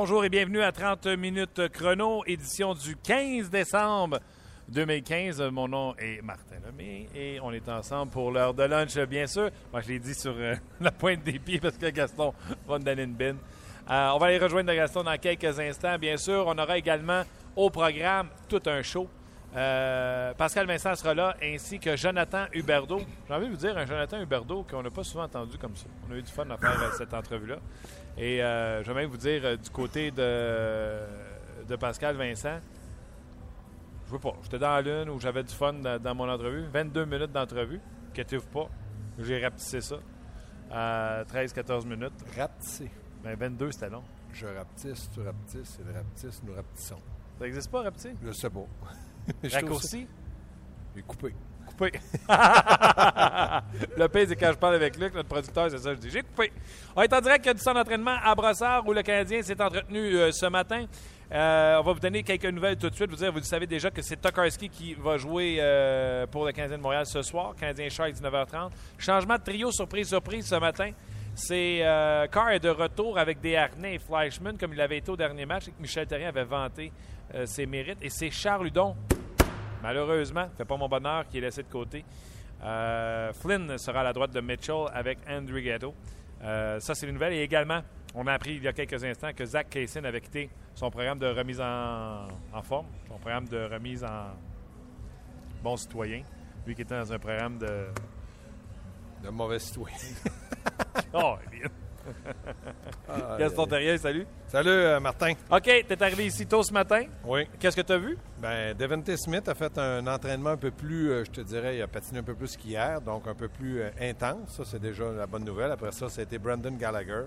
[0.00, 4.20] Bonjour et bienvenue à 30 minutes chrono, édition du 15 décembre
[4.68, 5.42] 2015.
[5.50, 9.50] Mon nom est Martin Lemay et on est ensemble pour l'heure de lunch, bien sûr.
[9.72, 12.32] Moi, je l'ai dit sur euh, la pointe des pieds parce que Gaston
[12.68, 13.34] va nous donner une bin.
[13.90, 16.44] Euh, on va aller rejoindre Gaston dans quelques instants, bien sûr.
[16.46, 17.24] On aura également
[17.56, 19.08] au programme tout un show.
[19.56, 23.00] Euh, Pascal Vincent sera là, ainsi que Jonathan Huberdeau.
[23.26, 25.86] J'ai envie de vous dire un Jonathan Huberdeau qu'on n'a pas souvent entendu comme ça.
[26.08, 27.56] On a eu du fun à faire cette entrevue-là.
[28.18, 32.58] Et euh, je vais même vous dire euh, du côté de, de Pascal Vincent,
[34.06, 34.34] je veux pas.
[34.42, 36.64] J'étais dans la lune où j'avais du fun dans, mon entrevue.
[36.72, 37.80] 22 minutes d'entrevue.
[38.10, 38.68] Inquiétez-vous pas.
[39.18, 39.96] J'ai rapetissé ça
[40.70, 42.12] à 13-14 minutes.
[42.36, 42.90] Rapetissé.
[43.22, 44.02] Ben 22, c'était long.
[44.32, 47.00] Je rapetisse, tu rapetisses, et le rapetisse, nous rapetissons.
[47.38, 48.14] Ça n'existe pas, rapetisser?
[48.22, 48.66] Je sais pas.
[49.52, 50.06] Raccourci?
[50.94, 51.34] J'ai coupé.
[53.96, 56.22] Le pire, c'est quand je parle avec Luc, notre producteur, c'est ça, je dis j'ai
[56.22, 56.52] coupé.
[56.96, 60.32] On est en direct du centre d'entraînement à Brossard où le Canadien s'est entretenu euh,
[60.32, 60.86] ce matin.
[61.30, 63.10] Euh, on va vous donner quelques nouvelles tout de suite.
[63.10, 66.78] Vous dire, vous savez déjà que c'est Tokarski qui va jouer euh, pour le Canadien
[66.78, 67.54] de Montréal ce soir.
[67.58, 68.70] Canadien Shark, 19h30.
[68.98, 70.90] Changement de trio, surprise, surprise ce matin.
[71.34, 71.82] C'est
[72.32, 75.46] Carr est de retour avec des harnais et Fleischmann, comme il avait été au dernier
[75.46, 76.90] match et que Michel Terrien avait vanté
[77.44, 77.98] ses mérites.
[78.02, 78.96] Et c'est Charles Hudon
[79.82, 82.04] Malheureusement, fait pas mon bonheur qui est laissé de côté.
[82.62, 85.94] Euh, Flynn sera à la droite de Mitchell avec Andrew Gatto.
[86.42, 87.34] Euh, ça, c'est une nouvelle.
[87.34, 87.80] Et également,
[88.14, 91.18] on a appris il y a quelques instants que Zach Kaysen avait quitté son programme
[91.18, 92.28] de remise en,
[92.62, 94.32] forme, son programme de remise en
[95.62, 96.22] bon citoyen.
[96.66, 97.86] Lui qui était dans un programme de.
[99.22, 99.96] De mauvais citoyen.
[101.14, 101.68] oh, bien.
[103.38, 104.26] Gaston Terrier, salut.
[104.46, 105.32] Salut, euh, Martin.
[105.50, 107.02] OK, tu es arrivé ici tôt ce matin?
[107.24, 107.46] Oui.
[107.58, 108.18] Qu'est-ce que tu as vu?
[108.40, 111.82] Ben, Devante Smith a fait un entraînement un peu plus, euh, je te dirais, il
[111.82, 114.56] a patiné un peu plus qu'hier, donc un peu plus euh, intense.
[114.56, 115.72] Ça, c'est déjà la bonne nouvelle.
[115.72, 117.24] Après ça, c'était Brandon Gallagher,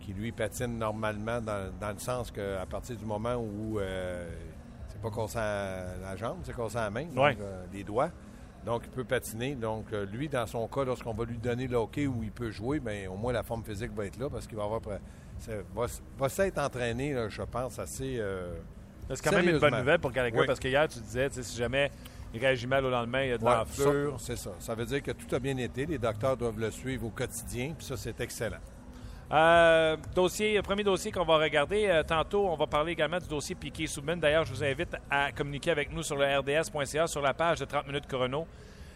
[0.00, 3.78] qui lui patine normalement dans, le sens qu'à partir du moment où
[4.88, 7.36] c'est pas qu'on sent la jambe, c'est qu'on sent la main, donc,
[7.72, 8.10] les doigts.
[8.64, 9.54] Donc, il peut patiner.
[9.54, 12.50] Donc, euh, lui, dans son cas, lorsqu'on va lui donner le hockey où il peut
[12.50, 14.80] jouer, bien, au moins la forme physique va être là parce qu'il va avoir.
[15.74, 15.86] Va,
[16.18, 18.16] va s'être entraîné, je pense, assez.
[18.18, 18.54] Euh,
[19.08, 21.90] c'est quand même une bonne nouvelle pour Gallagher parce qu'hier, tu disais, si jamais
[22.32, 24.16] il réagit mal au lendemain, il y a de l'enflure.
[24.18, 24.50] C'est ça.
[24.58, 25.86] Ça veut dire que tout a bien été.
[25.86, 28.58] Les docteurs doivent le suivre au quotidien, puis ça, c'est excellent.
[29.32, 31.86] Euh, dossier, premier dossier qu'on va regarder.
[31.86, 34.18] Euh, tantôt, on va parler également du dossier Piqué Souben.
[34.18, 37.64] D'ailleurs, je vous invite à communiquer avec nous sur le rds.ca, sur la page de
[37.64, 38.46] 30 minutes chrono.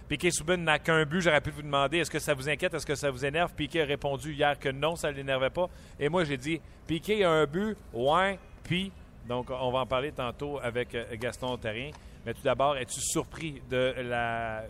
[0.08, 1.20] Piqué Souben n'a qu'un but.
[1.20, 3.54] J'aurais pu vous demander est-ce que ça vous inquiète, est-ce que ça vous énerve?
[3.54, 5.68] Piqué a répondu hier que non, ça ne l'énervait pas.
[6.00, 8.90] Et moi, j'ai dit Piqué a un but, ouais, puis.
[9.28, 11.90] Donc, on va en parler tantôt avec euh, Gaston Terrien.
[12.26, 14.64] Mais tout d'abord, es-tu surpris de la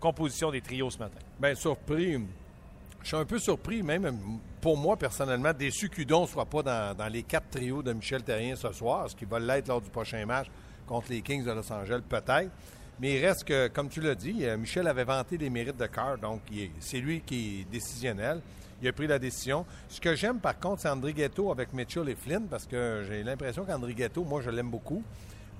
[0.00, 1.20] composition des trios ce matin?
[1.40, 2.18] Bien, surpris.
[3.02, 7.12] Je suis un peu surpris, même pour moi personnellement, déçu qu'Udon ne soit pas dans,
[7.12, 10.24] les quatre trios de Michel Terrien ce soir, ce qui va l'être lors du prochain
[10.26, 10.48] match
[10.86, 12.50] contre les Kings de Los Angeles, peut-être.
[13.00, 15.86] Mais il reste que, comme tu l'as dit, euh, Michel avait vanté les mérites de
[15.86, 16.40] Carr, donc
[16.80, 18.40] c'est lui qui est décisionnel.
[18.82, 19.66] Il a pris la décision.
[19.88, 23.22] Ce que j'aime, par contre, c'est André Ghetto avec Mitchell et Flynn, parce que j'ai
[23.22, 25.02] l'impression qu'André Ghetto, moi, je l'aime beaucoup,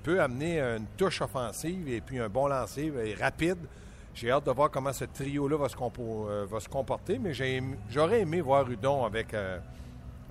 [0.03, 3.59] peut amener une touche offensive et puis un bon lancer et rapide.
[4.19, 5.67] J'ai hâte de voir comment ce trio-là va,
[5.99, 7.31] euh, se comporter, mais
[7.89, 9.59] j'aurais aimé voir Udon avec euh,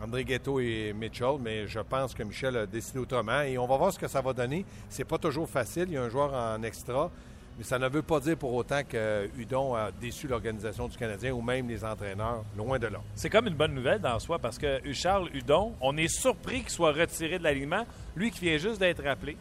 [0.03, 3.78] André Ghetto et Mitchell, mais je pense que Michel a décidé autrement et on va
[3.78, 4.66] voir ce que ça va donner.
[4.91, 7.10] C'est pas toujours facile, il y a un joueur en extra,
[7.56, 11.32] mais ça ne veut pas dire pour autant que Udon a déçu l'organisation du Canadien
[11.32, 13.00] ou même les entraîneurs, loin de là.
[13.15, 16.69] C'est comme une bonne nouvelle dans soi parce que Charles Udon, on est surpris qu'il
[16.69, 19.38] soit retiré de l'alignement, lui qui vient juste d'être rappelé.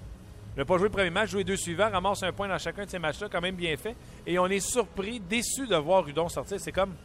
[0.58, 2.84] Il n'a pas joué le premier match, joué deux suivants, ramasse un point dans chacun
[2.84, 3.96] de ces matchs-là, quand même bien fait.
[4.26, 6.60] Et on est surpris, déçu de voir Hudon sortir.
[6.60, 6.96] C'est comme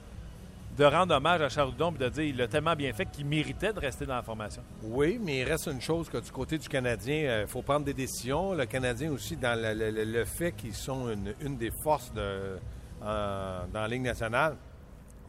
[0.74, 3.26] de rendre hommage à Charles Hudon et de dire qu'il l'a tellement bien fait qu'il
[3.26, 4.62] méritait de rester dans la formation.
[4.84, 7.84] Oui, mais il reste une chose que du côté du Canadien, il euh, faut prendre
[7.84, 8.54] des décisions.
[8.54, 12.56] Le Canadien aussi, dans le, fait qu'ils sont une, des forces de,
[13.02, 14.56] dans la Ligue nationale,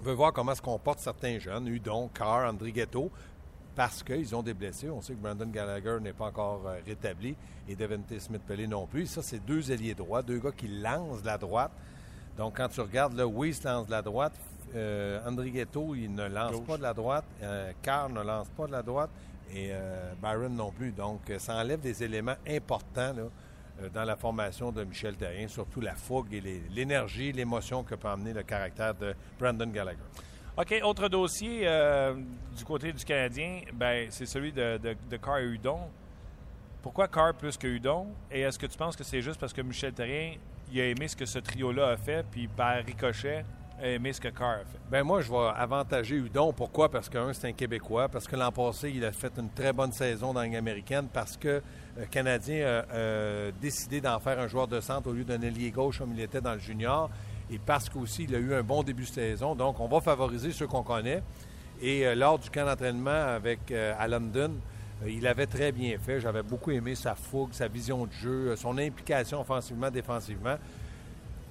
[0.02, 3.12] veut voir comment se comportent certains jeunes, Hudon, Carr, André Ghetto
[3.75, 4.90] parce qu'ils ont des blessés.
[4.90, 7.36] On sait que Brandon Gallagher n'est pas encore euh, rétabli
[7.68, 9.08] et Devante Smith-Pelé non plus.
[9.08, 11.72] Ça, c'est deux ailiers droits, deux gars qui lancent de la droite.
[12.38, 14.34] Donc, quand tu regardes, là, lance de la droite.
[14.75, 17.25] Euh, André Ghetto, il ne lance pas de la droite.
[17.44, 19.12] Euh, Carr ne lance pas de la droite.
[19.54, 20.92] Et euh, Byron non plus.
[20.92, 23.14] Donc, ça enlève des éléments importants
[23.94, 28.34] dans la formation de Michel Terrien, surtout la fougue et l'énergie, l'émotion que peut amener
[28.34, 30.00] le caractère de Brandon Gallagher.
[30.56, 32.14] OK, autre dossier euh,
[32.56, 34.78] du côté du Canadien, ben, c'est celui de,
[35.20, 35.80] Carr et Udon.
[36.84, 38.10] Pourquoi Carr plus que Udon?
[38.32, 40.36] Et est-ce que tu penses que c'est juste parce que Michel Terrien
[40.72, 43.44] il a aimé ce que ce trio-là a fait, puis par ricochet,
[43.82, 44.78] aimé ce que Carr a fait?
[44.92, 46.54] Ben moi, je vais avantager Udon.
[46.54, 46.88] Pourquoi?
[46.88, 48.08] Parce qu'un, c'est un Québécois.
[48.08, 51.08] Parce que l'an passé, il a fait une très bonne saison dans la Ligue américaine.
[51.12, 51.64] Parce que
[51.98, 55.98] le Canadien a décidé d'en faire un joueur de centre au lieu d'un ailier gauche
[55.98, 57.10] comme il était dans le junior.
[57.54, 59.54] Et parce qu'aussi, il a eu un bon début de saison.
[59.54, 61.22] Donc, on va favoriser ceux qu'on connaît.
[61.80, 64.54] Et euh, lors du camp d'entraînement avec euh, à London,
[65.04, 66.20] euh, il avait très bien fait.
[66.20, 70.56] J'avais beaucoup aimé sa fougue, sa vision de jeu, son implication offensivement, défensivement.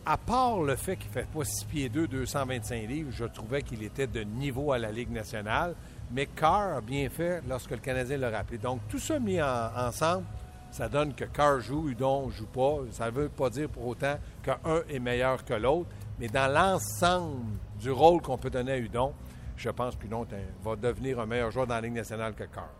[0.04, 3.62] À part le fait qu'il ne fait pas 6 pieds 2, 225 livres, je trouvais
[3.62, 5.76] qu'il était de niveau à la Ligue nationale.
[6.10, 8.58] Mais Carr a bien fait lorsque le Canadien l'a rappelé.
[8.58, 10.24] Donc, tout ça mis ensemble,
[10.72, 12.78] ça donne que Carr joue, Udon ne joue pas.
[12.90, 14.58] Ça ne veut pas dire pour autant qu'un
[14.88, 15.90] est meilleur que l'autre.
[16.18, 19.12] Mais dans l'ensemble du rôle qu'on peut donner à Udon,
[19.56, 20.26] je pense qu'Udon
[20.64, 22.70] va devenir un meilleur joueur dans la Ligue nationale que Carr.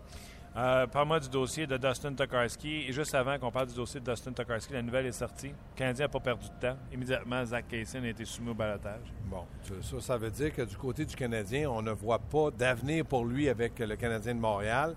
[0.57, 2.87] Euh, Parle-moi du dossier de Dustin Tokarski.
[2.89, 5.49] Et juste avant qu'on parle du dossier de Dustin Tokarski, la nouvelle est sortie.
[5.49, 6.77] Le Canadien n'a pas perdu de temps.
[6.93, 9.13] Immédiatement, Zach Kaysen a été soumis au balotage.
[9.27, 9.45] Bon,
[9.83, 13.25] ça, ça veut dire que du côté du Canadien, on ne voit pas d'avenir pour
[13.25, 14.95] lui avec le Canadien de Montréal.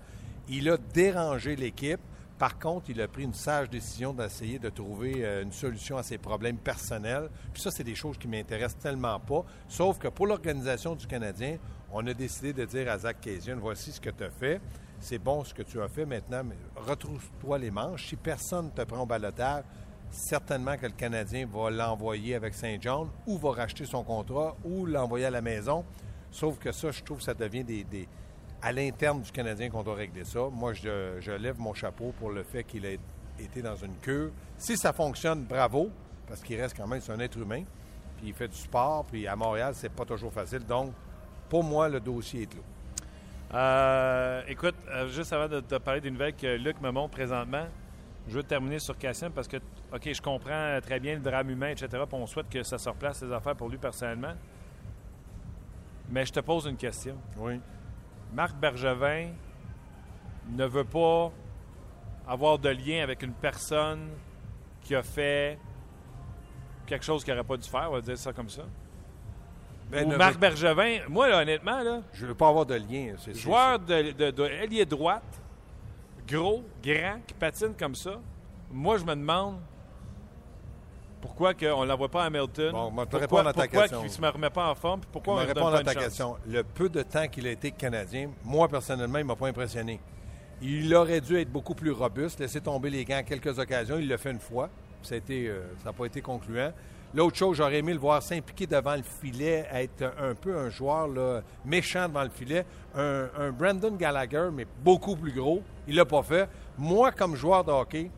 [0.48, 2.00] Il a dérangé l'équipe.
[2.38, 6.02] Par contre, il a pris une sage décision d'essayer de trouver euh, une solution à
[6.02, 7.30] ses problèmes personnels.
[7.54, 9.42] Puis ça, c'est des choses qui m'intéressent tellement pas.
[9.68, 11.56] Sauf que pour l'organisation du Canadien,
[11.90, 14.60] on a décidé de dire à Zach Kasian, voici ce que tu as fait.
[15.00, 18.08] C'est bon ce que tu as fait maintenant, mais retrouve-toi les manches.
[18.08, 19.64] Si personne ne te prend au balotage,
[20.10, 24.84] certainement que le Canadien va l'envoyer avec Saint John ou va racheter son contrat ou
[24.84, 25.84] l'envoyer à la maison.
[26.30, 28.08] Sauf que ça, je trouve que ça devient des
[28.62, 30.48] à l'interne du Canadien qu'on doit régler ça.
[30.50, 32.98] Moi, je, lève mon chapeau pour le fait qu'il ait
[33.38, 34.30] été dans une cure.
[34.56, 35.90] Si ça fonctionne, bravo,
[36.26, 37.64] parce qu'il reste quand même, c'est un être humain.
[38.16, 40.60] Puis il fait du sport, puis à Montréal, c'est pas toujours facile.
[40.60, 40.92] Donc,
[41.48, 42.64] pour moi, le dossier est clos.
[43.54, 47.66] Euh, écoute, euh, juste avant de te parler des nouvelles que Luc me montre présentement,
[48.26, 49.58] je veux terminer sur Cassian parce que,
[49.92, 52.88] OK, je comprends très bien le drame humain, etc., puis on souhaite que ça se
[52.88, 54.34] replace, ces affaires pour lui personnellement.
[56.10, 57.16] Mais je te pose une question.
[57.36, 57.60] Oui.
[58.32, 59.30] Marc Bergevin
[60.48, 61.32] ne veut pas
[62.26, 64.10] avoir de lien avec une personne
[64.82, 65.58] qui a fait
[66.86, 68.62] quelque chose qu'il n'aurait pas dû faire, on va dire ça comme ça.
[69.90, 73.14] Ben, Ou Marc Bergevin, moi, honnêtement, là, je ne veux pas avoir de lien.
[73.18, 75.40] C'est, joueur de, de, de droite,
[76.26, 78.20] gros, grand, qui patine comme ça.
[78.70, 79.60] Moi, je me demande
[81.26, 82.72] pourquoi on ne l'envoie pas à Hamilton?
[82.72, 85.00] Bon, on pourquoi, répondre à ta pourquoi qu'il ne se me remet pas en forme?
[85.12, 86.36] pourquoi on répondre à ta question.
[86.46, 90.00] Le peu de temps qu'il a été Canadien, moi, personnellement, il ne m'a pas impressionné.
[90.62, 93.98] Il aurait dû être beaucoup plus robuste, laisser tomber les gants à quelques occasions.
[93.98, 94.70] Il l'a fait une fois.
[95.02, 96.72] Ça n'a euh, pas été concluant.
[97.14, 101.08] L'autre chose, j'aurais aimé le voir s'impliquer devant le filet, être un peu un joueur
[101.64, 102.64] méchant devant le filet.
[102.94, 105.62] Un, un, Brandon Gallagher, mais beaucoup plus gros.
[105.86, 106.48] Il ne l'a pas fait.
[106.78, 108.10] Moi, comme joueur de hockey,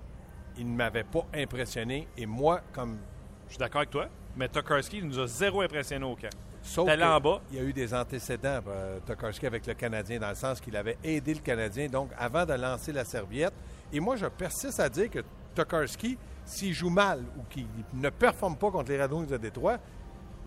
[0.59, 2.09] il ne m'avait pas impressionné.
[2.17, 2.99] Et moi, comme.
[3.47, 6.29] Je suis d'accord avec toi, mais Tokarski nous a zéro impressionné au camp.
[6.61, 7.41] Sauf en bas.
[7.51, 10.77] Il y a eu des antécédents, euh, Tokarski, avec le Canadien, dans le sens qu'il
[10.77, 13.55] avait aidé le Canadien, donc avant de lancer la serviette.
[13.91, 15.21] Et moi, je persiste à dire que
[15.55, 19.79] Tokarski, s'il joue mal ou qu'il ne performe pas contre les Red de Détroit,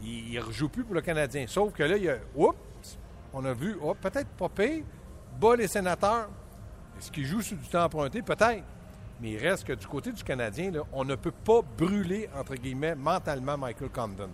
[0.03, 1.45] il ne rejoue plus pour le Canadien.
[1.47, 2.17] Sauf que là, il y a.
[2.35, 2.57] Oups!
[3.33, 4.83] On a vu, oh, peut-être pas pire,
[5.39, 6.29] bas les sénateurs.
[6.99, 8.21] Est-ce qu'il joue sur du temps emprunté?
[8.21, 8.63] Peut-être.
[9.21, 12.95] Mais il reste que du côté du Canadien, on ne peut pas brûler, entre guillemets,
[12.95, 14.29] mentalement Michael Condon.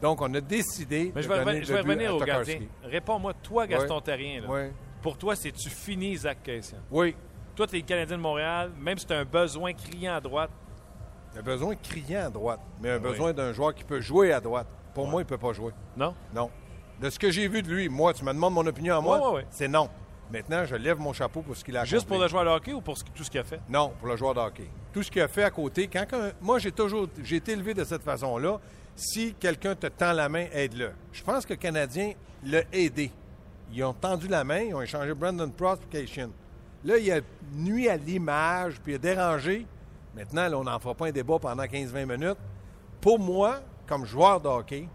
[0.00, 1.12] Donc, on a décidé.
[1.14, 2.60] Mais je vais, revenir au gardien.
[2.84, 4.42] Réponds-moi, toi, Gaston Terrien.
[5.02, 6.78] Pour toi, c'est-tu fini, Zach Cassian?
[6.90, 7.16] Oui.
[7.54, 10.20] Toi, tu es le Canadien de Montréal, même si tu as un besoin criant à
[10.20, 10.50] droite.
[11.36, 14.66] Un besoin criant à droite, mais un besoin d'un joueur qui peut jouer à droite.
[14.94, 15.72] Pour moi, il ne peut pas jouer.
[15.96, 16.14] Non?
[16.34, 16.50] Non.
[17.00, 19.42] De ce que j'ai vu de lui, moi, tu me demandes mon opinion à moi,
[19.50, 19.88] c'est non.
[20.30, 22.72] Maintenant, je lève mon chapeau pour ce qu'il a Juste pour le joueur de hockey
[22.74, 23.60] ou pour tout ce qu'il a fait?
[23.68, 24.68] Non, pour le joueur de hockey.
[24.92, 25.88] Tout ce qu'il a fait à côté.
[25.88, 26.04] Quand,
[26.40, 28.60] moi, j'ai toujours j'ai été élevé de cette façon-là.
[28.94, 30.90] Si quelqu'un te tend la main, aide-le.
[31.12, 32.12] Je pense que le Canadien
[32.44, 33.10] l'a aidé.
[33.72, 36.00] Ils ont tendu la main, ils ont échangé Brandon Prost pour
[36.84, 37.20] Là, il a
[37.52, 39.66] nuit à l'image, puis il a dérangé.
[40.14, 42.38] Maintenant, on n'en fera pas un débat pendant 15-20 minutes.
[43.00, 44.88] Pour moi, comme joueur de hockey,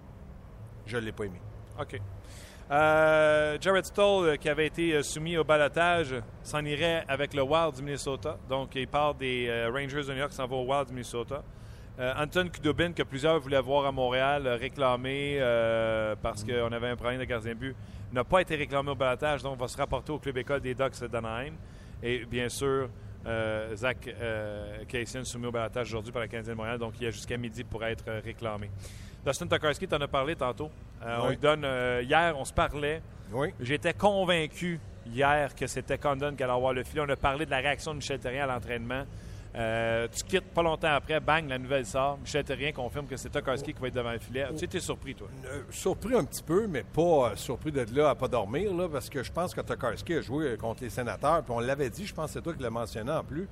[0.86, 1.42] je ne l'ai pas aimé.
[1.80, 2.00] OK.
[2.72, 7.42] Euh, Jared Stoll, euh, qui avait été euh, soumis au balotage, s'en irait avec le
[7.44, 8.38] Wild du Minnesota.
[8.50, 11.44] Donc, il part des Rangers de New York, s'en va au Wild du Minnesota.
[12.00, 15.38] Anton Kudobin, que plusieurs voulaient voir à Montréal, réclamé
[16.24, 17.76] parce qu'on avait un problème de gardien but,
[18.12, 21.04] n'a pas été réclamé au balotage, donc va se rapporter au club école des Ducks
[21.04, 21.54] d'Anaheim.
[22.02, 22.90] Et bien sûr,
[23.76, 24.10] Zach
[24.88, 27.38] Cassian soumis au balotage aujourd'hui par la Canadienne de Montréal, donc il y a jusqu'à
[27.38, 28.72] midi pour être réclamé.
[29.26, 30.70] Dustin Tokarski, tu en as parlé tantôt.
[31.06, 31.64] Euh, on lui donne.
[31.64, 33.02] Euh, hier, on se parlait.
[33.32, 33.54] Oui.
[33.60, 37.02] J'étais convaincu hier que c'était Condon qui allait avoir le filet.
[37.06, 39.04] On a parlé de la réaction de Michel Terrien à l'entraînement.
[39.56, 42.18] Euh, tu quittes pas longtemps après, bang, la nouvelle sort.
[42.18, 44.48] Michel Terrien confirme que c'est Tokarski qui va être devant le filet.
[44.58, 45.28] Tu étais surpris, toi?
[45.46, 47.02] Euh, surpris un petit peu, mais pas
[47.32, 50.22] euh, surpris de là à pas dormir, là, parce que je pense que Tokarski a
[50.22, 51.44] joué contre les sénateurs.
[51.44, 53.48] Puis on l'avait dit, je pense que c'est toi qui l'as mentionné en plus.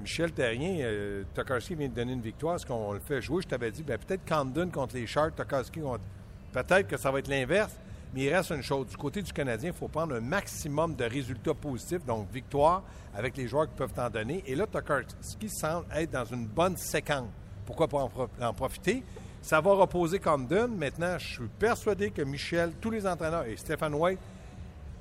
[0.00, 2.56] Michel Terrien, Tokarski vient de donner une victoire.
[2.56, 3.42] Est-ce qu'on le fait jouer?
[3.42, 6.04] Je t'avais dit, ben, peut-être Camden contre les Sharks, Tokarski contre.
[6.52, 7.76] Peut-être que ça va être l'inverse.
[8.14, 8.86] Mais il reste une chose.
[8.86, 13.36] Du côté du Canadien, il faut prendre un maximum de résultats positifs, donc victoire avec
[13.36, 14.42] les joueurs qui peuvent t'en donner.
[14.46, 17.28] Et là, Tokarski semble être dans une bonne séquence.
[17.66, 18.08] Pourquoi pas
[18.40, 19.02] en, profiter?
[19.42, 20.76] Ça va reposer Camden.
[20.76, 24.20] Maintenant, je suis persuadé que Michel, tous les entraîneurs et Stéphane White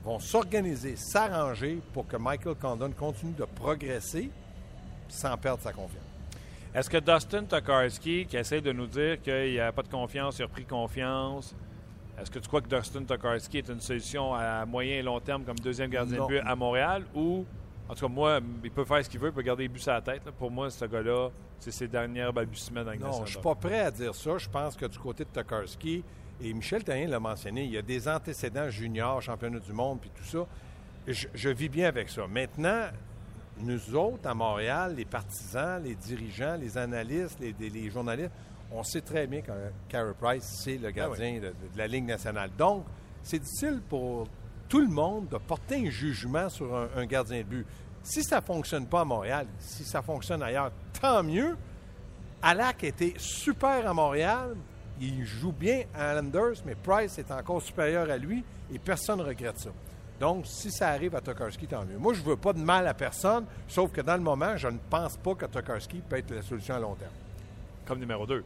[0.04, 4.30] vont s'organiser, s'arranger pour que Michael Condon continue de progresser
[5.08, 6.04] sans perdre sa confiance.
[6.76, 10.44] Est-ce que Dustin Tokarski, qui essaie de nous dire qu'il n'a pas de confiance, il
[10.44, 11.56] a repris confiance,
[12.20, 15.44] est-ce que tu crois que Dustin Tokarski est une solution à moyen et long terme
[15.44, 17.06] comme deuxième gardien de but à Montréal?
[17.16, 17.46] Ou,
[17.88, 19.82] en tout cas, moi, il peut faire ce qu'il veut, il peut garder les buts
[19.88, 20.24] à la tête.
[20.38, 21.30] Pour moi, ce gars-là,
[21.60, 24.38] c'est ses dernières balbutiements dans le Non, je suis pas prêt à dire ça.
[24.38, 26.04] Je pense que du côté de Tokarski,
[26.42, 30.12] et Michel Taillin l'a mentionné, il y a des antécédents juniors, championnat du monde, puis
[30.16, 30.46] tout ça.
[31.08, 32.28] Je, vis bien avec ça.
[32.28, 32.88] Maintenant,
[33.60, 38.32] nous autres, à Montréal, les partisans, les dirigeants, les analystes, les journalistes,
[38.74, 39.52] on sait très bien que
[39.88, 42.50] Carey Price, c'est le ah gardien de, la Ligue nationale.
[42.58, 42.86] Donc,
[43.22, 44.28] c'est difficile pour
[44.68, 47.68] tout le monde de porter un jugement sur un, gardien de but.
[48.02, 51.56] Si ça ne fonctionne pas à Montréal, si ça fonctionne ailleurs, tant mieux.
[52.42, 54.56] Alak était super à Montréal.
[55.02, 59.24] Il joue bien à Anders, mais Price est encore supérieur à lui et personne ne
[59.24, 59.70] regrette ça.
[60.20, 61.98] Donc, si ça arrive à Tokarski, tant mieux.
[61.98, 64.68] Moi, je ne veux pas de mal à personne, sauf que dans le moment, je
[64.68, 67.12] ne pense pas que Tokarski peut être la solution à long terme.
[67.86, 68.44] Comme numéro 2.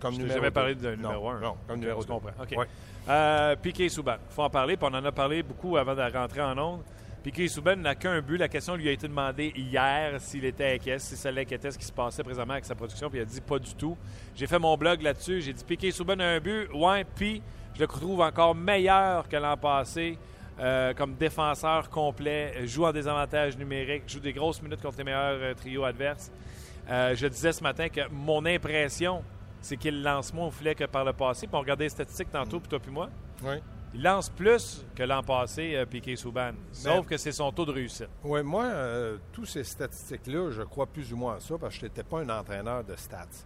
[0.00, 1.40] Comme je jamais parlé de numéro 1.
[1.40, 2.12] Non, comme numéro 2.
[2.12, 2.56] OK.
[3.08, 4.16] Euh, Piqué Souban.
[4.30, 6.80] Il faut en parler, puis on en a parlé beaucoup avant de rentrer en onde.
[7.22, 8.36] Piqué Souban n'a qu'un but.
[8.36, 11.84] La question lui a été demandée hier s'il était inquiet, si ça l'inquiétait ce qui
[11.84, 13.96] se passait présentement avec sa production, puis il a dit pas du tout.
[14.34, 15.40] J'ai fait mon blog là-dessus.
[15.40, 16.68] J'ai dit Piqué Souban a un but.
[16.74, 17.40] Ouais, puis
[17.74, 20.18] je le trouve encore meilleur que l'an passé.
[20.58, 25.38] Euh, comme défenseur complet, joue en désavantage numérique, joue des grosses minutes contre les meilleurs
[25.40, 26.30] euh, trios adverses.
[26.88, 29.22] je disais ce matin que mon impression
[29.62, 31.46] c'est qu'il lance moins au filet que par le passé.
[31.46, 33.08] Puis on regardait les statistiques tantôt, puis toi puis moi.
[33.42, 33.54] Oui.
[33.94, 36.52] Il lance plus que l'an passé, euh, Piquet Souban.
[36.72, 38.08] Sauf que c'est son taux de réussite.
[38.24, 41.80] Oui, moi, euh, tous ces statistiques-là, je crois plus ou moins à ça parce que
[41.80, 43.44] je n'étais pas un entraîneur de stats.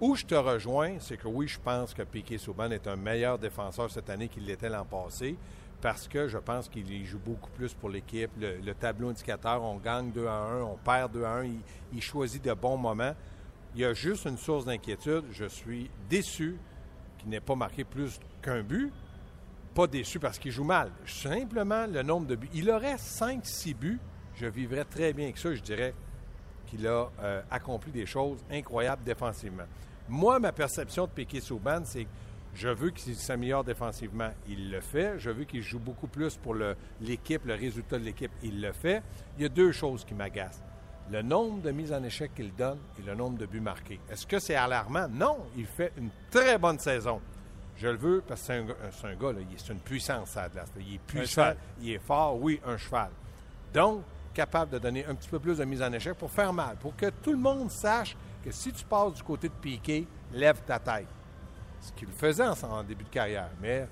[0.00, 3.38] Où je te rejoins, c'est que oui, je pense que Piquet Souban est un meilleur
[3.38, 5.36] défenseur cette année qu'il l'était l'an passé
[5.82, 8.30] parce que je pense qu'il joue beaucoup plus pour l'équipe.
[8.38, 11.46] Le, tableau indicateur, on gagne 2 à 1, on perd 2 à 1,
[11.92, 13.14] il choisit de bons moments.
[13.74, 15.24] Il y a juste une source d'inquiétude.
[15.32, 16.56] Je suis déçu
[17.18, 18.92] qu'il n'ait pas marqué plus qu'un but.
[19.74, 20.90] Pas déçu parce qu'il joue mal.
[21.06, 22.50] Simplement le nombre de buts.
[22.52, 23.98] Il aurait 5-6 buts.
[24.34, 25.54] Je vivrais très bien avec ça.
[25.54, 25.94] Je dirais
[26.66, 29.64] qu'il a euh, accompli des choses incroyables défensivement.
[30.08, 32.10] Moi, ma perception de Piquet Souban, c'est que
[32.54, 34.30] je veux qu'il s'améliore défensivement.
[34.48, 35.18] Il le fait.
[35.18, 36.54] Je veux qu'il joue beaucoup plus pour
[37.00, 38.32] l'équipe, le, le résultat de l'équipe.
[38.42, 39.02] Il le fait.
[39.38, 40.62] Il y a deux choses qui m'agacent
[41.10, 44.00] le nombre de mises en échec qu'il donne et le nombre de buts marqués.
[44.10, 45.08] Est-ce que c'est alarmant?
[45.08, 47.20] Non, il fait une très bonne saison.
[47.76, 50.98] Je le veux parce que c'est un, un, gars, c'est une puissance, ça, Il est
[50.98, 53.10] puissant, il est fort, oui, un cheval.
[53.72, 56.76] Donc, capable de donner un petit peu plus de mise en échec pour faire mal,
[56.76, 60.60] pour que tout le monde sache que si tu passes du côté de Piqué, lève
[60.66, 61.06] ta tête.
[61.80, 63.88] Ce qu'il faisait en, début de carrière, mais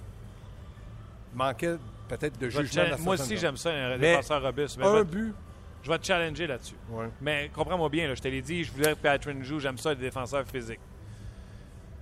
[1.35, 1.77] manquait
[2.09, 2.85] peut-être de jugement.
[3.01, 4.79] Moi aussi, j'aime ça, un défenseur robuste.
[4.81, 5.35] un but,
[5.83, 6.77] je vais te challenger là-dessus.
[7.21, 10.01] Mais comprends-moi bien, je te l'ai dit, je voulais que Patrick joue, j'aime ça, les
[10.01, 10.81] défenseurs physiques.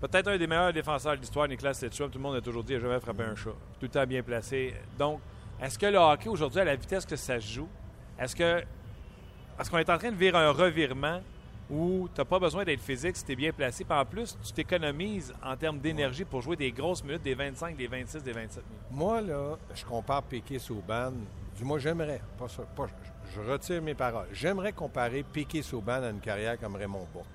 [0.01, 2.73] Peut-être un des meilleurs défenseurs de l'histoire, Nicolas Stetschum, tout le monde a toujours dit,
[2.73, 3.51] il n'a jamais frappé un chat.
[3.51, 4.75] Tout le temps bien placé.
[4.97, 5.21] Donc,
[5.61, 7.69] est-ce que le hockey aujourd'hui, à la vitesse que ça se joue,
[8.19, 8.63] est-ce que.
[9.61, 11.21] Est-ce qu'on est en train de vivre un revirement
[11.71, 13.85] où tu n'as pas besoin d'être physique si tu es bien placé.
[13.85, 17.77] Puis en plus, tu t'économises en termes d'énergie pour jouer des grosses minutes, des 25,
[17.77, 18.83] des 26, des 27 minutes.
[18.91, 21.13] Moi, là, je compare Piquet Souban.
[21.57, 22.21] Du moins, j'aimerais.
[22.39, 22.87] Pas, pas,
[23.35, 24.29] je retire mes paroles.
[24.33, 27.27] J'aimerais comparer Piquet Souban à une carrière comme Raymond Bourque.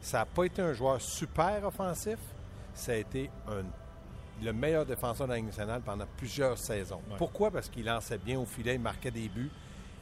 [0.00, 2.18] Ça n'a pas été un joueur super offensif.
[2.74, 3.30] Ça a été
[4.42, 7.00] le meilleur défenseur de la Ligue nationale pendant plusieurs saisons.
[7.16, 7.50] Pourquoi?
[7.50, 9.50] Parce qu'il lançait bien au filet, il marquait des buts.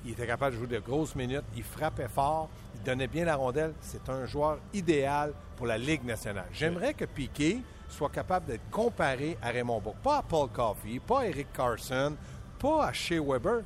[0.04, 1.44] Il était capable de jouer de grosses minutes.
[1.56, 2.48] Il frappait fort.
[2.74, 3.74] Il donnait bien la rondelle.
[3.80, 6.46] C'est un joueur idéal pour la Ligue nationale.
[6.52, 9.98] J'aimerais que Piquet soit capable d'être comparé à Raymond Bourque.
[10.02, 12.16] Pas à Paul Coffey, pas à Eric Carson,
[12.58, 13.62] pas à Shea Weber,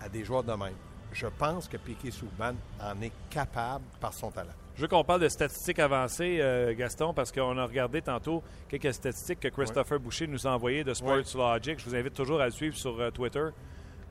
[0.00, 0.74] à des joueurs de même
[1.14, 4.52] je pense que Piquet Souban en est capable par son talent.
[4.74, 8.92] Je veux qu'on parle de statistiques avancées, euh, Gaston, parce qu'on a regardé tantôt quelques
[8.92, 11.78] statistiques que Christopher Boucher nous a envoyées de Sports Logic.
[11.78, 13.46] Je vous invite toujours à le suivre sur euh, Twitter.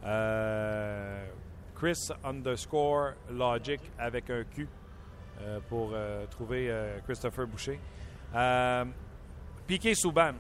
[0.06, 1.26] Euh,
[1.84, 4.70] Chris underscore Logic avec un Q
[5.42, 7.78] euh, pour euh, trouver euh, Christopher Boucher.
[9.68, 10.32] Piqué Souban.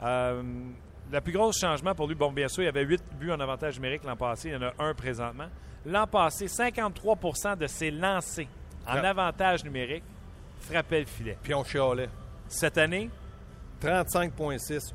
[0.00, 3.40] Le plus gros changement pour lui, bon, bien sûr, il y avait 8 buts en
[3.40, 4.50] avantage numérique l'an passé.
[4.50, 5.48] Il y en a un présentement.
[5.84, 8.46] L'an passé, 53% de ses lancers
[8.86, 9.04] en Frappe.
[9.04, 10.04] avantage numérique
[10.60, 11.36] frappaient le filet.
[11.42, 12.08] Puis on chialait.
[12.46, 13.10] Cette année,
[13.82, 14.94] 35,6.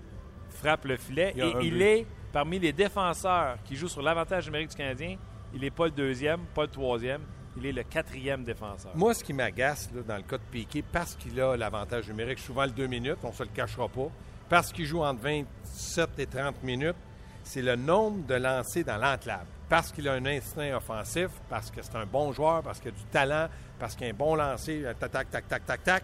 [0.50, 1.82] frappe le filet Il et il but.
[1.82, 5.18] est parmi les défenseurs qui jouent sur l'avantage numérique du Canadien.
[5.54, 7.22] Il n'est pas le deuxième, pas le troisième.
[7.58, 8.92] Il est le quatrième défenseur.
[8.96, 12.64] Moi, ce qui m'agace dans le cas de Piqué, parce qu'il a l'avantage numérique, souvent
[12.64, 14.10] le 2 minutes, on se le cachera pas,
[14.48, 16.96] parce qu'il joue entre 27 et 30 minutes,
[17.44, 19.46] c'est le nombre de lancers dans l'enclave.
[19.68, 22.92] Parce qu'il a un instinct offensif, parce que c'est un bon joueur, parce qu'il a
[22.92, 23.48] du talent,
[23.80, 26.04] parce qu'il a un bon lancer, tac, tac, tac, tac, tac.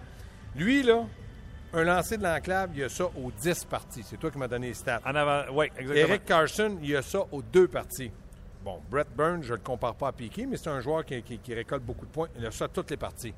[0.56, 1.06] Lui, là,
[1.76, 4.04] un lancer de l'enclave, il a ça aux 10 parties.
[4.04, 5.02] C'est toi qui m'as donné les stats.
[5.06, 5.96] En avant, oui, exactement.
[5.96, 8.12] Eric Carson, il a ça aux deux parties.
[8.64, 11.22] Bon, Brett Burns, je ne le compare pas à Piqué, mais c'est un joueur qui,
[11.22, 12.30] qui- qui récolte beaucoup de points.
[12.38, 13.34] Il a ça toutes les parties.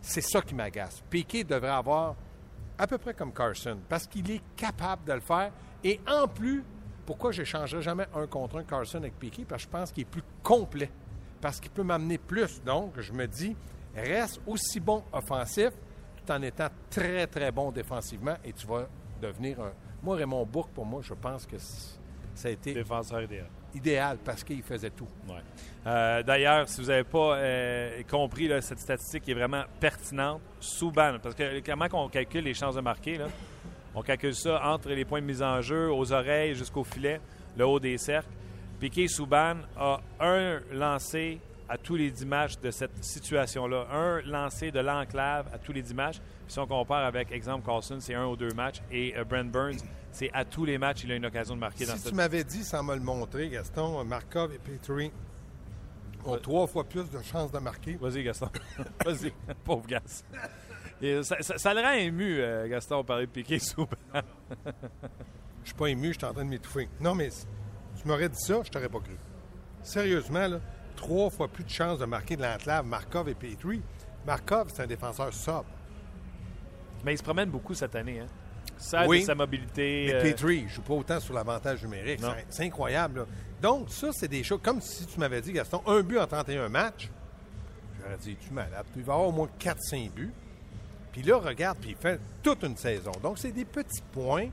[0.00, 1.02] C'est ça qui m'agace.
[1.10, 2.14] Piqué devrait avoir
[2.78, 5.50] à peu près comme Carson, parce qu'il est capable de le faire.
[5.82, 6.62] Et en plus,
[7.06, 9.44] pourquoi je n'échangerai jamais un contre un Carson avec Piqué?
[9.48, 10.90] Parce que je pense qu'il est plus complet,
[11.40, 12.62] parce qu'il peut m'amener plus.
[12.62, 13.56] Donc, je me dis,
[13.96, 15.70] reste aussi bon offensif,
[16.24, 18.86] tout en étant très, très bon défensivement, et tu vas
[19.20, 19.72] devenir un...
[20.02, 21.56] Moi, Raymond Bourque, pour moi, je pense que
[22.34, 23.46] ça a été Défenseur idéal.
[23.74, 25.06] idéal parce qu'il faisait tout.
[25.28, 25.34] Ouais.
[25.86, 30.40] Euh, D'ailleurs, si vous n'avez pas euh, compris là, cette statistique qui est vraiment pertinente,
[30.58, 33.26] Souban, parce que comment on calcule les chances de marquer, là?
[33.94, 37.20] on calcule ça entre les points de mise en jeu, aux oreilles jusqu'au filet,
[37.56, 38.28] le haut des cercles.
[38.80, 41.38] Piqué Souban a un lancé
[41.68, 43.86] à tous les 10 matchs de cette situation-là.
[43.92, 46.16] Un lancé de l'enclave à tous les 10 matchs.
[46.18, 48.80] Puis si on compare avec, exemple, Carlson, c'est un ou deux matchs.
[48.90, 49.78] Et euh, Brent Burns,
[50.10, 52.14] c'est à tous les matchs, il a une occasion de marquer dans Si cette tu
[52.16, 55.10] m'avais dit, sans me le montrer, Gaston, Markov et Petrie
[56.24, 57.96] ont trois fois plus de chances de marquer.
[58.00, 58.48] Vas-y, Gaston.
[59.04, 59.32] Vas-y,
[59.64, 60.24] pauvre Gas.
[61.00, 63.88] Et ça, ça- ça le rend ému, euh, Gaston, de parler de Piqué Souban.
[64.14, 66.88] Je suis pas ému, je suis en train de m'étouffer.
[67.00, 67.28] Non, mais
[68.00, 69.16] tu m'aurais dit ça, je t'aurais pas cru.
[69.82, 70.60] Sérieusement, là,
[71.02, 73.82] trois fois plus de chances de marquer de l'enclave, Markov et Petrie.
[74.26, 75.66] Markov, c'est un défenseur sobre.
[77.04, 78.20] Mais il se promène beaucoup cette année.
[78.20, 78.26] Hein?
[78.78, 79.22] Ça, Oui.
[79.24, 80.04] sa mobilité.
[80.08, 82.20] Mais euh, Petrie, je joue pas autant sur l'avantage numérique.
[82.48, 83.20] C'est- incroyable.
[83.20, 83.26] là.
[83.60, 84.60] Donc, ça, c'est des choses.
[84.62, 87.10] Comme si tu m'avais dit, Gaston, un but en 31 matchs.
[88.00, 88.84] J'aurais dit, tu malade.
[88.92, 90.32] Puis il va avoir au moins 4-5 buts.
[91.12, 93.12] Puis là, regarde, puis il fait toute une saison.
[93.22, 94.48] Donc, c'est des petits points.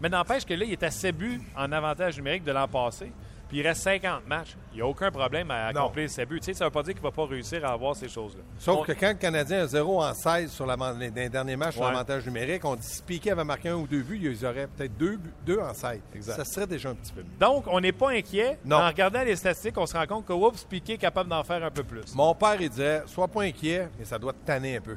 [0.00, 3.10] Mais n'empêche que là, il est à 7 buts en avantage numérique de l'an passé.
[3.54, 4.56] Puis il reste 50 matchs.
[4.72, 5.82] Il n'y a aucun problème à Non.
[5.82, 6.40] accomplir ses buts.
[6.40, 8.08] Tu sais, ça ne veut pas dire qu'il ne va pas réussir à avoir ces
[8.08, 8.42] choses-là.
[8.58, 11.54] Sauf On- que quand le Canadien a 0 en 16 sur l'avant- les, les derniers
[11.54, 14.44] matchs sur l'avantage numérique, on dit si Piquet avait marqué un ou deux buts, ils
[14.44, 16.00] auraient peut-être deux, deux en 16.
[16.16, 16.34] Exact.
[16.34, 17.28] Ça serait déjà un petit peu mieux.
[17.38, 18.58] Donc, on n'est pas inquiet.
[18.64, 18.78] Non.
[18.78, 21.62] En regardant les statistiques, on se rend compte que Whoops, Piqué est capable d'en faire
[21.62, 22.12] un peu plus.
[22.16, 24.96] Mon père, il disait Sois pas inquiet, mais ça doit te tanner un peu.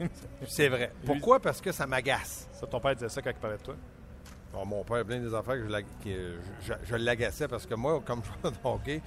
[0.48, 0.92] C'est vrai.
[1.04, 1.40] Pourquoi?
[1.40, 2.48] Parce que ça m'agace.
[2.52, 3.74] Ça, ton père disait ça quand il parlait de toi.
[4.56, 7.66] Bon, mon père a plein des affaires que je, que je, je- je l'agaçais parce
[7.66, 9.02] que moi, comme joueur de hockey,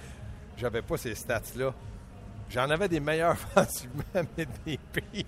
[0.56, 1.74] j'avais pas ces stats-là.
[2.48, 5.24] J'en avais des meilleurs offensivement, mais des pires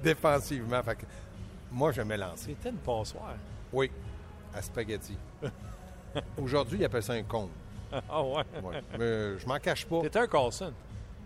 [0.00, 0.80] défensivement.
[0.84, 1.06] Fait que
[1.72, 2.50] moi, je me lancer.
[2.56, 3.34] C'était une passoire.
[3.72, 3.90] Oui,
[4.54, 5.16] à spaghetti.
[6.40, 7.50] Aujourd'hui, ils appellent ça un con.
[8.08, 8.44] Ah ouais.
[8.62, 8.82] Ouais.
[8.96, 10.02] Mais je m'en cache pas.
[10.02, 10.72] T'étais un Carlson.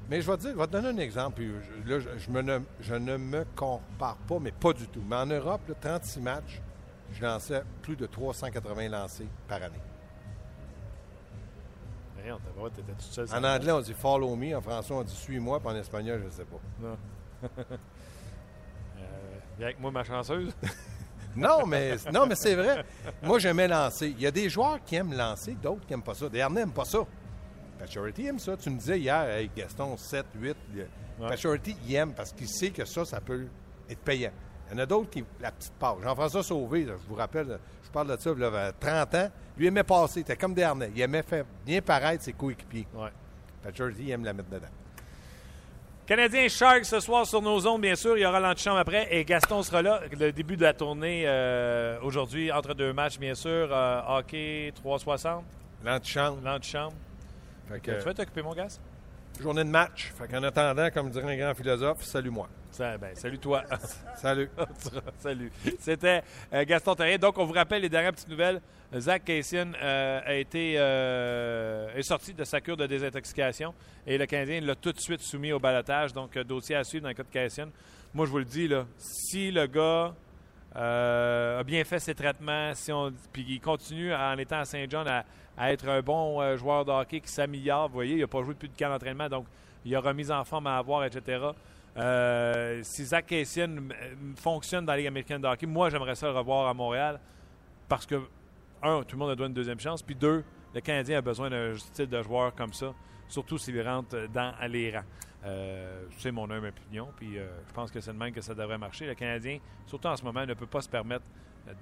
[0.08, 1.34] Mais je vais te dire, je vais te donner un exemple.
[1.36, 1.50] puis
[1.84, 5.02] je- là, je, je me ne, je ne me compare pas, mais pas du tout.
[5.06, 6.62] Mais en Europe, là, 36 matchs,
[7.12, 9.80] je lançais plus de 380 lancés par année.
[12.22, 13.28] Rien, t'as pas, t'étais tout seul.
[13.32, 14.56] En anglais, on dit follow me.
[14.56, 15.60] En français, on dit suis-moi.
[15.60, 16.60] Puis en espagnol, je ne sais pas.
[16.80, 16.96] Non.
[19.00, 20.52] Euh, viens avec moi, ma chanceuse.
[21.36, 22.84] Non, mais, non, mais c'est vrai.
[23.22, 24.08] Moi, j'aimais lancer.
[24.08, 26.28] Il y a des joueurs qui aiment lancer, d'autres qui n'aiment pas ça.
[26.28, 26.98] Des Harnais n'aiment pas ça.
[27.78, 28.56] Pachority aime ça.
[28.56, 30.56] Tu me disais hier, hey, Gaston, 7, 8.
[30.74, 31.28] Ouais.
[31.28, 33.46] Pachority, il aime parce qu'il sait que ça, ça peut
[33.88, 34.32] être payant.
[34.70, 35.24] Il y en a d'autres qui.
[35.40, 35.96] La petite passe.
[36.02, 39.30] Jean-François Sauvé, là, je vous rappelle, je parle de ça, il avait 30 ans.
[39.56, 40.20] Lui aimait passer.
[40.20, 40.90] Il était comme des Harnais.
[40.94, 42.86] Il aimait faire bien paraître ses coéquipiers.
[42.94, 43.08] Ouais.
[43.62, 44.66] Pachority, il aime la mettre dedans.
[46.06, 48.16] Canadien Sharks ce soir sur nos ondes, bien sûr.
[48.16, 49.08] Il y aura l'antichambre après.
[49.14, 50.00] Et Gaston sera là.
[50.18, 53.68] Le début de la tournée euh, aujourd'hui, entre deux matchs, bien sûr.
[53.70, 55.44] Euh, hockey 360,
[55.84, 56.38] L'antichambre.
[56.42, 56.94] l'antichambre.
[57.68, 58.68] Fait que, Tu vas t'occuper, mon gars?
[59.40, 60.12] Journée de match.
[60.18, 62.48] Fait qu'en attendant, comme dirait un grand philosophe, salut-moi.
[62.70, 63.64] Ça, ben, salut toi.
[64.16, 64.50] Salut.
[65.18, 65.52] Salut.
[65.78, 67.18] C'était euh, Gaston Terrien.
[67.18, 68.60] Donc, on vous rappelle les dernières petites nouvelles.
[68.96, 73.74] Zach Cassian euh, a été euh, est sorti de sa cure de désintoxication
[74.06, 76.12] et le Canadien l'a tout de suite soumis au balotage.
[76.12, 77.68] Donc, dossier à suivre dans le cas de Cassian.
[78.14, 80.14] Moi, je vous le dis, là, si le gars
[80.74, 82.72] a bien fait ses traitements,
[83.32, 85.24] puis il continue en étant à Saint-John à,
[85.70, 87.88] être un bon joueur de hockey qui s'améliore.
[87.88, 89.46] Vous voyez, il n'a pas joué depuis de camp d'entraînement, donc
[89.84, 91.46] il a remis en forme à avoir, etc.
[92.82, 93.76] si Zach Cassian
[94.36, 97.18] fonctionne dans la Ligue américaine de hockey, moi, j'aimerais ça le revoir à Montréal
[97.88, 98.16] parce que,
[98.82, 101.50] un, tout le monde a besoin une deuxième chance, puis deux, le Canadien a besoin
[101.50, 102.92] d'un style de joueur comme ça,
[103.28, 105.04] surtout s'il rentre dans les rangs.
[105.44, 108.54] Euh, c'est mon humble opinion, puis euh, je pense que c'est le même que ça
[108.54, 109.06] devrait marcher.
[109.06, 111.24] Le Canadien, surtout en ce moment, ne peut pas se permettre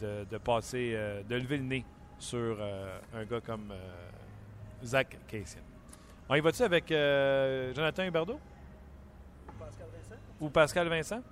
[0.01, 1.85] de, passer, euh, de lever le nez
[2.19, 2.59] sur
[3.15, 3.73] un gars comme
[4.83, 5.61] Zach Cassian.
[6.29, 8.41] On y va-tu avec Jonathan Huberdeau?
[9.49, 10.21] Ou Pascal Vincent?
[10.41, 11.23] Ou Pascal Vincent?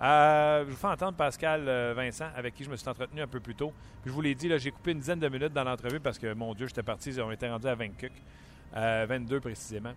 [0.00, 3.54] je vous fais entendre Pascal Vincent, avec qui je me suis entretenu un peu plus
[3.54, 3.72] tôt.
[4.02, 6.32] Puis je vous l'ai dit, j'ai coupé une dizaine de minutes dans l'entrevue parce que,
[6.34, 9.94] mon Dieu, j'étais parti, on était rendu à 20 22 précisément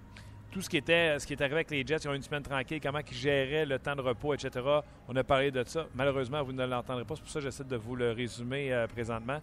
[0.52, 2.44] tout ce qui était ce qui est arrivé avec les Jets, ils ont une semaine
[2.44, 4.66] tranquille, comment ils géraient le temps de repos, etc.
[5.08, 5.88] On a parlé de ça.
[5.96, 7.16] Malheureusement, vous ne l'entendrez pas.
[7.16, 9.40] C'est pour ça que j'essaie de vous le résumer euh, présentement.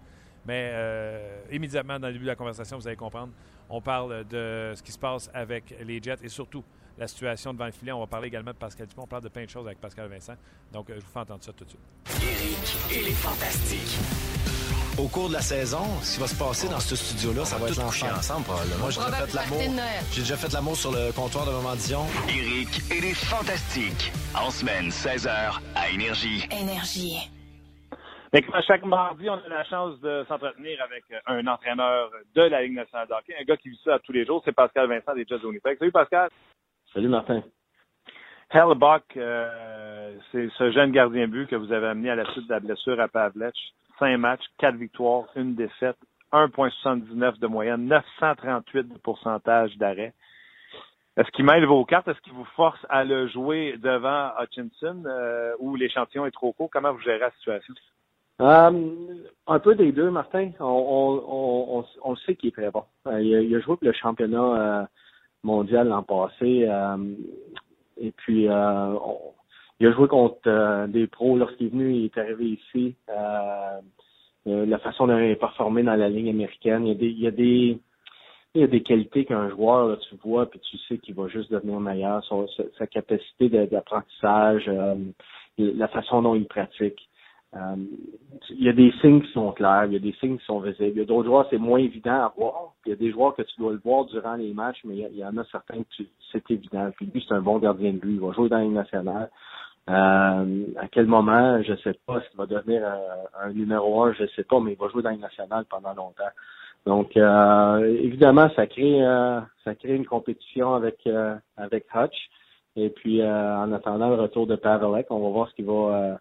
[0.46, 3.32] Mais euh, immédiatement, dans le début de la conversation, vous allez comprendre.
[3.68, 6.64] On parle de ce qui se passe avec les Jets et surtout
[6.96, 7.92] la situation devant le filet.
[7.92, 9.02] On va parler également de Pascal Dupont.
[9.02, 10.34] On parle de plein de choses avec Pascal Vincent.
[10.72, 11.80] Donc, euh, je vous fais entendre ça tout de suite.
[12.22, 14.47] Éric, il est fantastique.
[14.98, 17.68] Au cours de la saison, ce qui va se passer dans ce studio-là, ça va
[17.68, 18.82] être coucher ensemble probablement.
[18.82, 19.62] Moi, j'ai déjà fait l'amour.
[20.10, 22.02] J'ai déjà fait l'amour sur le comptoir de Maman Dion.
[22.26, 24.10] Eric, il est fantastique.
[24.34, 25.30] En semaine, 16h,
[25.76, 26.48] à Énergie.
[26.50, 27.30] Énergie.
[28.34, 32.74] à chaque mardi, on a la chance de s'entretenir avec un entraîneur de la Ligue
[32.74, 35.24] nationale de hockey, un gars qui vit ça tous les jours, c'est Pascal Vincent des
[35.24, 35.78] Jets de Winnipeg.
[35.78, 36.28] Salut Pascal.
[36.92, 37.44] Salut Martin.
[38.50, 42.54] Hellebuck, euh, c'est ce jeune gardien but que vous avez amené à la suite de
[42.54, 43.54] la blessure à Pavlech.
[43.98, 45.98] 5 matchs, 4 victoires, une défaite,
[46.32, 50.14] 1,79 de moyenne, 938 de pourcentage d'arrêt.
[51.16, 52.08] Est-ce qu'il mêle vos cartes?
[52.08, 56.70] Est-ce qu'il vous force à le jouer devant Hutchinson euh, ou l'échantillon est trop court?
[56.72, 57.74] Comment vous gérez la situation?
[58.40, 58.94] Euh,
[59.48, 60.52] un peu des deux, Martin.
[60.60, 62.84] On, on, sait qu'il est très bon.
[63.08, 64.88] Euh, il, a, joué pour le championnat
[65.42, 66.68] mondial l'an passé.
[68.00, 68.48] Et puis,
[69.80, 72.96] il a joué contre euh, des pros lorsqu'il est venu, il est arrivé ici.
[73.08, 73.80] Euh,
[74.48, 77.20] euh, la façon dont il performé dans la ligne américaine, il y a des, il
[77.20, 77.78] y a des,
[78.54, 81.28] il y a des qualités qu'un joueur, là, tu vois, puis tu sais qu'il va
[81.28, 82.24] juste devenir meilleur.
[82.76, 84.70] sa, capacité d'apprentissage,
[85.58, 87.07] la façon dont il pratique.
[87.54, 90.60] Il y a des signes qui sont clairs, il y a des signes qui sont
[90.60, 90.92] visibles.
[90.96, 92.74] Il y a d'autres joueurs, c'est moins évident à voir.
[92.84, 95.16] Il y a des joueurs que tu dois le voir durant les matchs, mais il
[95.16, 96.90] y, en a certains que c'est évident.
[96.96, 98.14] Puis lui, c'est un bon gardien de but.
[98.14, 99.30] Il va jouer dans les nationale.
[99.88, 102.82] Euh, à quel moment, je sais pas, s'il va devenir
[103.40, 106.30] un, numéro un, je sais pas, mais il va jouer dans le national pendant longtemps.
[106.84, 111.08] Donc, euh, évidemment, ça crée euh, ça crée une compétition avec
[111.56, 112.28] avec Hutch.
[112.76, 116.20] Et puis, en attendant le retour de Pavelek, on va voir ce qui va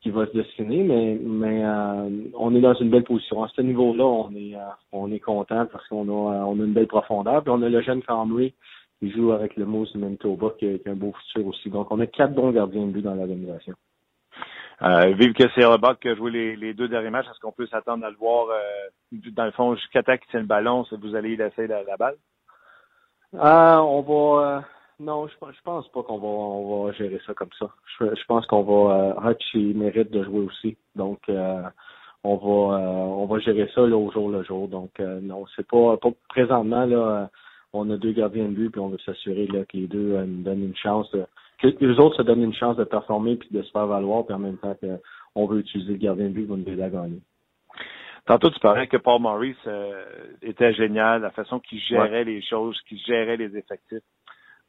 [0.00, 1.62] qui va se dessiner, mais mais
[2.34, 3.42] on est dans une belle position.
[3.42, 4.56] À ce niveau-là, on est
[4.92, 7.42] on est content parce qu'on a on a une belle profondeur.
[7.42, 8.54] Puis on a le jeune Camry
[9.02, 11.70] il joue avec le Moose Manitoba qui, qui a un beau futur aussi.
[11.70, 13.74] Donc, on a quatre bons gardiens de but dans l'organisation.
[14.82, 17.26] Euh, vive que c'est Rebuck qui a joué les, les, deux derniers matchs.
[17.26, 20.42] Est-ce qu'on peut s'attendre à le voir, euh, dans le fond, jusqu'à temps qu'il tienne
[20.42, 22.16] le ballon, si vous allez laisser la, balle?
[23.34, 24.64] Euh, on va...
[25.00, 27.70] Euh, non, je, je pense pas qu'on va, on va gérer ça comme ça.
[27.98, 28.94] Je, je pense qu'on va...
[28.94, 30.76] Euh, Hutch, il mérite de jouer aussi.
[30.94, 31.20] Donc,
[32.22, 34.68] on va on va gérer ça là, au jour le jour.
[34.68, 37.30] Donc, non, c'est pas, pas présentement, là
[37.72, 40.42] on a deux gardiens de but, puis on veut s'assurer que les deux euh, nous
[40.42, 41.24] donnent une chance, de,
[41.60, 44.34] que les autres se donnent une chance de performer puis de se faire valoir, puis
[44.34, 47.20] en même temps qu'on veut utiliser le gardien de but pour nous aider à gagner.
[48.26, 50.04] Tantôt, tu parlais que Paul Maurice euh,
[50.42, 54.02] était génial, la façon qu'il gérait les choses, qu'il gérait les effectifs.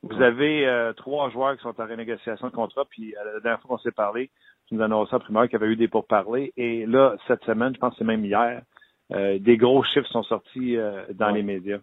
[0.04, 3.78] Vous avez euh, trois joueurs qui sont en renégociation de contrat, puis la dernière fois
[3.78, 4.32] qu'on s'est parlé,
[4.68, 6.54] tu nous annonçais en primaire qu'il y avait eu des pourparlers.
[6.58, 8.64] Et là, cette semaine, je pense que c'est même hier,
[9.12, 10.78] des gros chiffres sont sortis
[11.14, 11.80] dans les médias.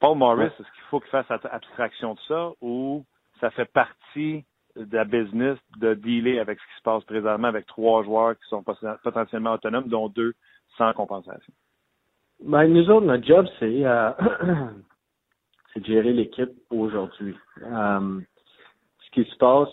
[0.00, 3.04] Paul Morris, est-ce qu'il faut qu'il fasse abstraction de ça ou
[3.40, 4.44] ça fait partie
[4.76, 8.48] de la business de dealer avec ce qui se passe présentement avec trois joueurs qui
[8.48, 8.64] sont
[9.02, 10.34] potentiellement autonomes, dont deux
[10.78, 11.52] sans compensation?
[12.44, 13.84] Ben, nous autres, notre job, c'est
[15.76, 17.34] euh, de gérer l'équipe aujourd'hui.
[17.62, 18.20] Euh,
[19.04, 19.68] ce qui se passe,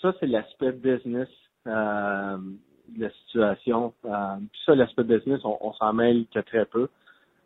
[0.00, 1.28] ça, c'est l'aspect business
[1.66, 2.36] euh,
[2.88, 3.94] de la situation.
[4.04, 4.36] Euh,
[4.66, 6.88] ça, l'aspect business, on, s'en mêle que très peu.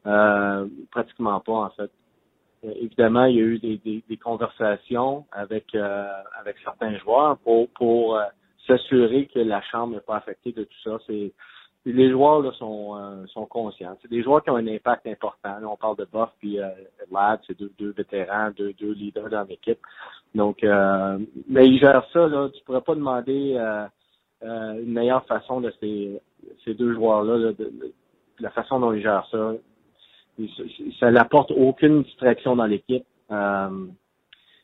[0.07, 1.91] Euh, pratiquement pas, en fait.
[2.63, 5.77] Évidemment, il y a eu des, des, des conversations avec
[6.41, 8.19] avec certains joueurs pour pour
[8.67, 10.99] s'assurer que la chambre n'est pas affectée de tout ça.
[11.07, 11.33] C'est
[11.93, 13.97] les joueurs là, sont sont conscients.
[14.03, 15.57] C'est des joueurs qui ont un impact important.
[15.63, 16.69] on parle de Buff puis euh,
[17.47, 19.79] c'est deux, deux vétérans, deux, deux leaders dans l'équipe.
[20.35, 20.63] Donc,
[21.49, 22.27] mais ils gèrent ça.
[22.27, 23.57] Là, tu pourrais pas demander
[24.43, 26.21] euh, une meilleure façon de ces,
[26.65, 27.95] ces deux joueurs-là, de,
[28.39, 29.55] la façon dont ils gèrent ça.
[31.01, 33.07] Ça n'apporte aucune distraction dans l'équipe.
[33.31, 33.87] Euh,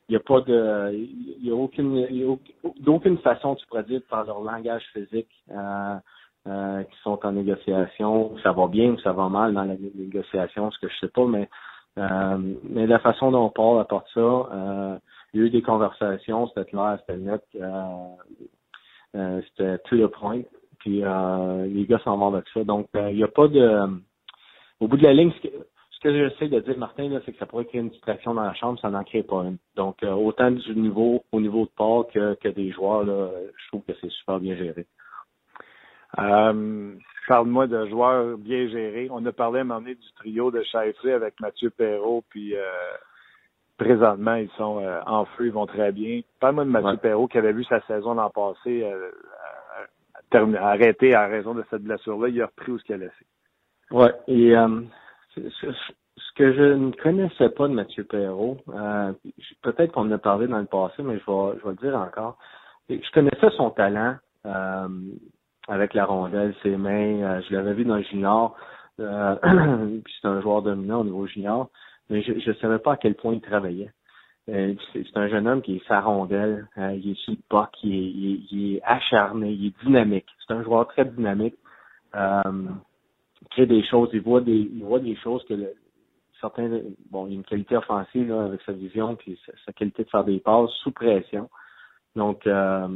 [0.09, 2.39] il n'y a pas de, il y a aucune,
[2.81, 5.31] d'aucune façon, tu pourrais dire, par leur langage physique,
[6.47, 9.77] euh, euh, qui sont en négociation, ça va bien ou ça va mal dans la
[9.77, 11.49] négociation, ce que je sais pas, mais
[11.99, 14.99] euh, mais la façon dont Paul apporte ça, euh,
[15.33, 17.43] il y a eu des conversations, c'était clair, c'était net,
[19.13, 20.43] c'était to the point,
[20.79, 22.65] puis les gars s'en vont avec ça.
[22.65, 24.01] Donc, il n'y a pas de...
[24.81, 27.67] Au bout de la ligne, ce que j'essaie de dire, Martin, c'est que ça pourrait
[27.67, 29.59] créer une distraction dans la chambre, ça n'en crée pas une.
[29.77, 33.69] Donc, euh, autant du niveau, au niveau de Paul que, que des joueurs, là, je
[33.69, 34.87] trouve que c'est super bien géré.
[36.19, 36.93] Euh,
[37.29, 39.09] Parle-moi de joueurs bien gérés.
[39.11, 42.57] On a parlé à un moment donné du trio de Shifley avec Mathieu Perrault, puis
[42.57, 42.63] euh,
[43.79, 46.21] présentement, ils sont euh, en feu, ils vont très bien.
[46.41, 48.85] Parle-moi de Mathieu Perrault qui avait vu sa saison l'an passé
[50.59, 52.29] arrêter à raison de cette blessure-là.
[52.29, 53.27] Il a repris où ce qu'il a laissé.
[53.91, 54.55] Ouais, et
[56.33, 59.13] ce que je ne connaissais pas de Mathieu Perrault, euh,
[59.63, 61.97] peut-être qu'on en a parlé dans le passé, mais je vais, je vais le dire
[61.97, 62.39] encore.
[62.89, 64.89] Je connaissais son talent euh,
[65.69, 67.23] avec la rondelle, ses mains.
[67.23, 68.57] Euh, je l'avais vu dans le junior.
[69.01, 69.37] Euh,
[70.05, 71.71] puis c'est un joueur dominant au niveau junior,
[72.11, 73.91] mais je ne savais pas à quel point il travaillait.
[74.49, 78.53] Euh, c'est un jeune homme qui est sa rondelle, il est sur le il est,
[78.53, 80.27] il, acharné, il est dynamique.
[80.47, 81.55] C'est un joueur très dynamique.
[82.15, 85.73] Il crée des choses, il voit des, il voit des choses que le,
[86.43, 86.69] certains,
[87.11, 90.25] bon, il a une qualité offensive là, avec sa vision puis sa, qualité de faire
[90.25, 91.49] des passes sous pression.
[92.15, 92.89] Donc, euh,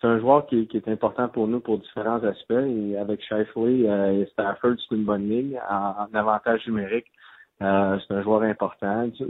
[0.00, 2.52] c'est un joueur qui, qui, est important pour nous pour différents aspects.
[2.52, 7.06] Et avec Shifley euh, et Stafford, c'est une bonne ligne en, avantage numérique.
[7.62, 9.10] Euh, c'est un joueur important.
[9.10, 9.26] Tu,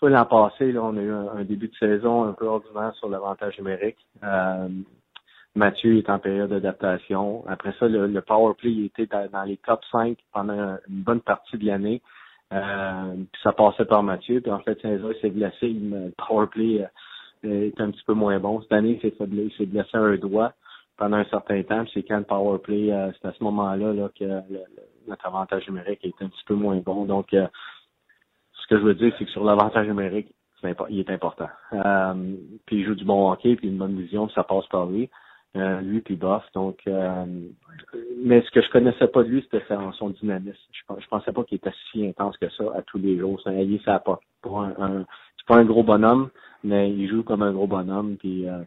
[0.00, 3.08] vois, l'an passé, là, on a eu un, début de saison un peu ordinaire sur
[3.08, 3.98] l'avantage numérique.
[4.24, 4.68] Euh,
[5.54, 7.44] Mathieu est en période d'adaptation.
[7.46, 11.20] Après ça, le, le power play était dans, dans, les top 5 pendant une bonne
[11.20, 12.02] partie de l'année.
[12.52, 14.40] Euh, puis ça passait par Mathieu.
[14.40, 15.68] Puis en fait, Saint-Jean s'est blessé.
[15.68, 16.86] Le powerplay euh,
[17.44, 18.60] est un petit peu moins bon.
[18.62, 20.52] Cette année, il s'est blessé un doigt
[20.96, 21.84] pendant un certain temps.
[21.94, 24.42] C'est quand le powerplay, euh, c'est à ce moment-là là, que
[25.06, 27.06] notre avantage numérique est un petit peu moins bon.
[27.06, 27.46] Donc, euh,
[28.52, 30.34] ce que je veux dire, c'est que sur l'avantage numérique,
[30.90, 31.48] il est important.
[31.72, 32.34] Euh,
[32.66, 35.08] puis il joue du bon hockey, puis une bonne vision, ça passe par lui.
[35.54, 36.44] Lui puis Boff.
[36.54, 36.82] Donc,
[38.22, 39.64] mais ce que je connaissais pas de lui, c'était
[39.98, 40.56] son dynamisme.
[40.70, 43.40] Je, je pensais pas qu'il était si intense que ça à tous les jours.
[43.42, 44.20] C'est un ça pas.
[44.40, 45.04] Pour un
[45.36, 46.28] c'est pas un gros bonhomme,
[46.64, 48.16] mais il joue comme un gros bonhomme.
[48.16, 48.58] Puis euh,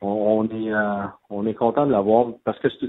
[0.00, 0.72] on, est
[1.30, 2.88] on est content de l'avoir parce que c'est,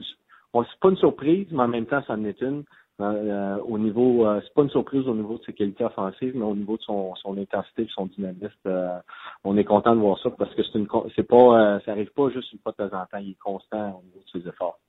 [0.51, 2.63] pas une surprise, mais en même temps, ça en est une.
[3.01, 6.43] Euh, au niveau, euh, c'est pas une surprise au niveau de ses qualités offensives, mais
[6.43, 8.99] au niveau de son, son intensité, de son dynamisme, euh,
[9.45, 12.29] on est content de voir ça parce que c'est une, c'est pas, ça arrive pas
[12.29, 14.79] juste une fois de temps en temps, il est constant au niveau de ses efforts.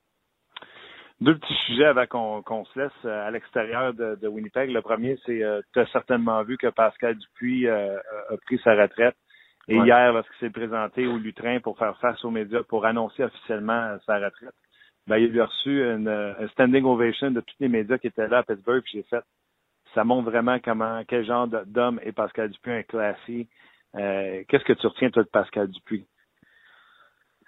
[1.21, 4.71] Deux petits sujets avant qu'on, qu'on se laisse à l'extérieur de, de Winnipeg.
[4.71, 8.01] Le premier, c'est tu as certainement vu que Pascal Dupuis a
[8.47, 9.17] pris sa retraite.
[9.71, 13.97] Et hier, lorsqu'il s'est présenté au Lutrin pour faire face aux médias pour annoncer officiellement
[14.05, 14.55] sa retraite,
[15.07, 18.39] ben, il a reçu une, un standing ovation de tous les médias qui étaient là
[18.39, 18.83] à Pittsburgh.
[18.93, 19.23] J'ai fait,
[19.95, 23.49] ça montre vraiment comment, quel genre d'homme est Pascal Dupuis, un classique.
[23.95, 26.05] Euh, Qu'est-ce que tu retiens, toi, de Pascal Dupuis?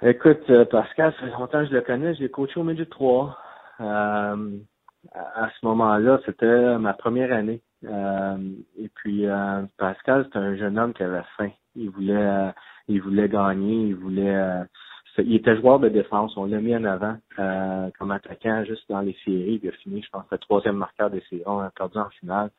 [0.01, 2.15] Écoute, euh, Pascal, ça fait longtemps que je le connais.
[2.15, 3.37] J'ai coaché au milieu de trois.
[3.81, 4.59] Euh,
[5.13, 7.61] à ce moment-là, c'était ma première année.
[7.85, 8.37] Euh,
[8.79, 11.51] et puis, euh, Pascal, c'était un jeune homme qui avait faim.
[11.75, 12.53] Il voulait,
[12.89, 14.65] il voulait gagner, il voulait
[15.19, 16.37] il était joueur de défense.
[16.37, 19.61] On l'a mis en avant euh, comme attaquant juste dans les séries.
[19.63, 21.43] Il a fini, je pense, le troisième marqueur des séries.
[21.47, 22.51] On a perdu en finale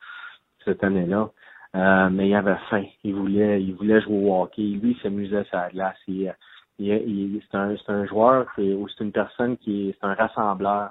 [0.64, 1.30] cette année-là.
[1.74, 2.84] Euh, mais il avait faim.
[3.02, 4.62] Il voulait, il voulait jouer au hockey.
[4.62, 5.96] Lui, il s'amusait sur la glace.
[6.06, 6.32] Il,
[6.78, 10.90] il, c'est un, c'est un joueur ou c'est une personne qui est, c'est un rassembleur,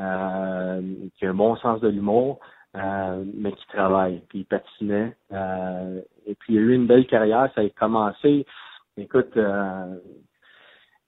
[0.00, 0.82] euh,
[1.18, 2.40] qui a un bon sens de l'humour,
[2.76, 4.22] euh, mais qui travaille.
[4.28, 5.16] Puis il patinait.
[5.32, 7.50] Euh, et puis il a eu une belle carrière.
[7.54, 8.46] Ça a commencé.
[8.96, 9.96] Écoute, euh,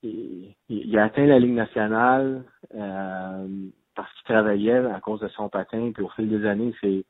[0.03, 2.45] il, a atteint la Ligue nationale
[3.95, 7.05] parce qu'il travaillait à cause de son patin, puis au fil des années, il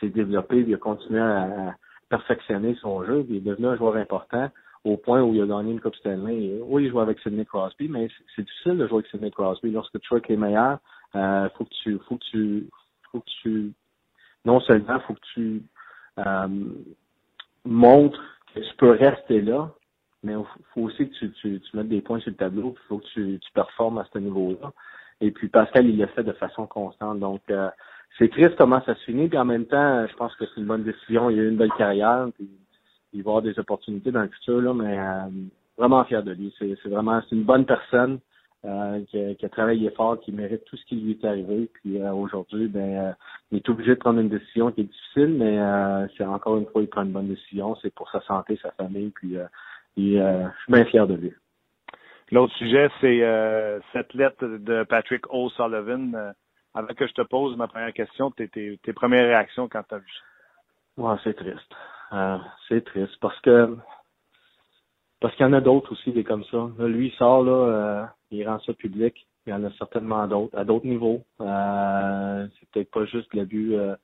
[0.00, 1.74] s'est développé, il a continué à,
[2.10, 4.50] perfectionner son jeu, puis il est devenu un joueur important
[4.84, 6.60] au point où il a gagné une Coupe Stanley.
[6.62, 9.70] oui, il joue avec Sidney Crosby, mais c'est difficile de jouer avec Sidney Crosby.
[9.70, 10.78] Lorsque tu joues avec les meilleurs,
[11.14, 12.68] euh, faut que tu, faut que tu,
[13.10, 13.72] faut que tu,
[14.44, 15.62] non seulement faut que tu
[16.18, 16.48] euh,
[17.64, 18.22] montres
[18.54, 19.70] que tu peux rester là,
[20.22, 22.86] mais il faut aussi que tu, tu, tu, mettes des points sur le tableau, il
[22.88, 24.72] faut que tu, tu performes à ce niveau-là.
[25.20, 27.18] Et puis Pascal, il l'a fait de façon constante.
[27.20, 27.68] Donc euh,
[28.18, 30.66] c'est triste comment ça se finit, puis en même temps, je pense que c'est une
[30.66, 31.30] bonne décision.
[31.30, 32.48] Il a eu une belle carrière, puis
[33.12, 35.30] il va avoir des opportunités dans le futur, là, mais euh,
[35.76, 36.54] vraiment fier de lui.
[36.58, 38.20] C'est vraiment c'est une bonne personne.
[38.64, 41.68] Euh, qui, a, travaillé fort, qui mérite tout ce qui lui est arrivé.
[41.74, 43.12] Puis euh, aujourd'hui, ben, euh,
[43.50, 45.58] il est obligé de prendre une décision qui est difficile, mais
[46.16, 47.76] c'est encore une fois, il prend une bonne décision.
[47.82, 51.32] C'est pour sa santé, sa famille, puis et, je suis bien fier de lui.
[52.32, 53.20] L'autre sujet, c'est
[53.92, 56.32] cette lettre de Patrick O'Sullivan.
[56.72, 59.94] avant que je te pose ma première question, tes, tes, tes premières réactions quand tu
[59.94, 61.02] as vu ça?
[61.02, 61.74] Ouais, c'est triste.
[62.68, 63.76] c'est triste parce que
[65.24, 66.68] parce qu'il y en a d'autres aussi, des comme ça.
[66.80, 69.26] lui, il sort, là, euh, il rend ça public.
[69.46, 71.22] Il y en a certainement d'autres, à d'autres niveaux.
[71.40, 73.96] Euh, c'est peut-être pas juste l'abus euh,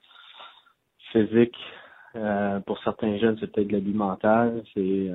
[1.12, 1.58] physique.
[2.64, 4.62] Pour certains jeunes, c'est peut-être de l'abus mental.
[4.72, 5.12] C'est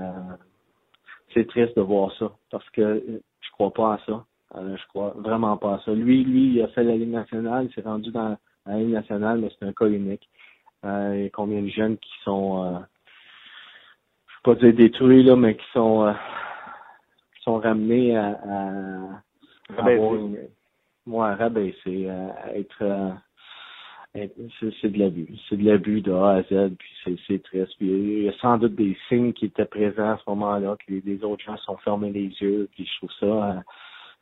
[1.34, 2.32] c'est triste de voir ça.
[2.52, 3.04] Parce que
[3.42, 4.26] je crois pas à ça.
[4.54, 5.92] je crois vraiment pas à ça.
[5.92, 8.38] Lui, lui, il a fait la Ligue nationale, il s'est rendu dans
[8.68, 10.30] la Ligue nationale, mais c'est un cas unique.
[10.84, 12.84] il y a combien de jeunes qui sont
[14.46, 16.14] pas dire détruits, là, mais qui sont, euh,
[17.36, 20.38] qui sont ramenés à, à, avoir une,
[21.08, 23.10] moi, rabaisser, à être, euh,
[24.60, 25.28] c'est de l'abus.
[25.50, 27.74] C'est de l'abus de A à Z, puis c'est triste.
[27.80, 30.94] Puis il y a sans doute des signes qui étaient présents à ce moment-là, que
[30.94, 33.64] les, autres gens sont fermés les yeux, puis je trouve ça...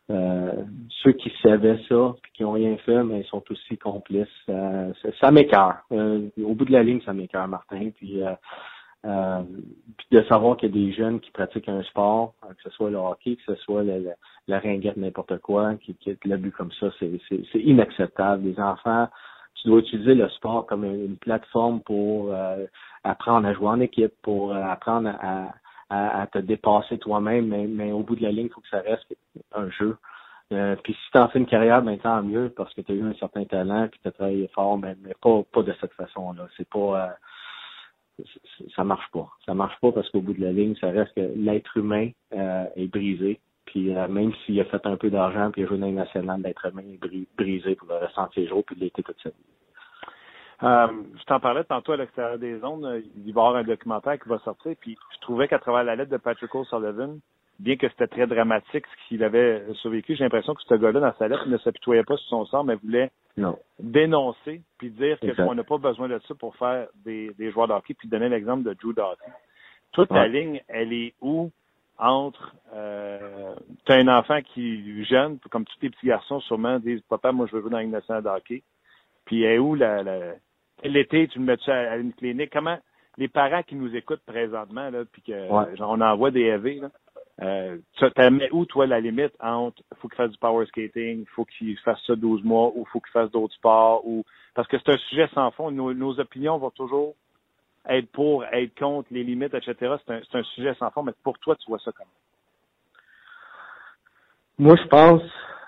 [0.10, 0.64] Euh,
[1.02, 4.28] ceux qui savaient ça, puis qui ont rien fait, mais ils sont aussi complices.
[4.50, 5.78] Euh, ça, ça m'écœure.
[5.92, 7.90] au bout de la ligne, ça m'écœure, Martin.
[7.96, 8.22] Puis
[9.06, 9.42] euh,
[9.98, 12.70] puis de savoir qu'il y a des jeunes qui pratiquent un sport, euh, que ce
[12.70, 14.12] soit le hockey, que ce soit le,
[14.48, 17.12] la ringuette, n'importe quoi, qui, l'abus comme ça, c'est
[17.56, 18.44] inacceptable.
[18.44, 19.10] Les enfants,
[19.56, 22.66] tu dois utiliser le sport comme une, plateforme pour euh,
[23.04, 25.54] apprendre à jouer en équipe, pour apprendre à,
[26.32, 29.06] te dépasser toi-même, mais, au bout de la ligne, il faut que ça reste
[29.54, 29.96] un jeu.
[30.50, 33.04] puis si tu en fais une carrière, ben tant mieux, parce que tu as eu
[33.04, 36.48] un certain talent, puis tu as travaillé fort, mais, mais pas, pas de cette façon-là.
[36.58, 37.16] C'est pas
[38.76, 39.30] ça marche pas.
[39.45, 42.65] Ça marche pas parce qu'au bout de la ligne, ça reste que l'être humain euh,
[42.76, 43.39] est brisé.
[43.65, 45.93] Puis euh, même s'il a fait un peu d'argent puis il a joué dans le
[45.93, 49.02] national, l'être humain est brisé pour le restant de ses jours puis il a été
[49.04, 49.36] toute sa vie.
[50.63, 50.88] Euh,
[51.19, 53.04] je t'en parlais tantôt à l'extérieur des zones.
[53.26, 54.73] Il va y avoir un documentaire qui va sortir.
[54.80, 57.19] Puis je trouvais qu'à travers la lettre de Patrick O'Sullivan,
[57.60, 61.13] bien que c'était très dramatique ce qu'il avait survécu, j'ai l'impression que ce gars-là, dans
[61.17, 63.12] sa lettre, ne s'apitoyait pas sur son sort, mais voulait
[63.80, 67.74] dénoncer puis dire qu'on n'a pas besoin de ça pour faire des, des joueurs de
[67.74, 69.22] hockey, puis donner l'exemple de Drew Doughty.
[69.91, 71.52] Toute la ligne, elle est où
[71.98, 77.02] entre euh, tu as un enfant qui jeune, comme tous les petits garçons sûrement disent
[77.10, 78.63] Papa, moi je veux jouer dans une nationale de hockey.
[79.26, 80.19] Puis elle est où la, la
[80.84, 82.52] l'été, tu me mets à, à une clinique?
[82.52, 82.78] Comment
[83.17, 86.89] les parents qui nous écoutent présentement, là, puis que genre, on envoie des EV, là,
[87.41, 91.46] euh, tu mets où, toi, la limite entre faut qu'il fasse du power skating, faut
[91.46, 94.93] qu'il fasse ça 12 mois, ou faut qu'il fasse d'autres sports, ou parce que c'est
[94.93, 95.72] un sujet sans fond.
[95.72, 97.15] Nos, opinions vont toujours
[97.89, 99.96] être pour, être contre les limites, etc.
[100.06, 102.10] C'est un, un, sujet sans fond, mais pour toi, tu vois ça comment?
[104.60, 105.24] Moi, je pense,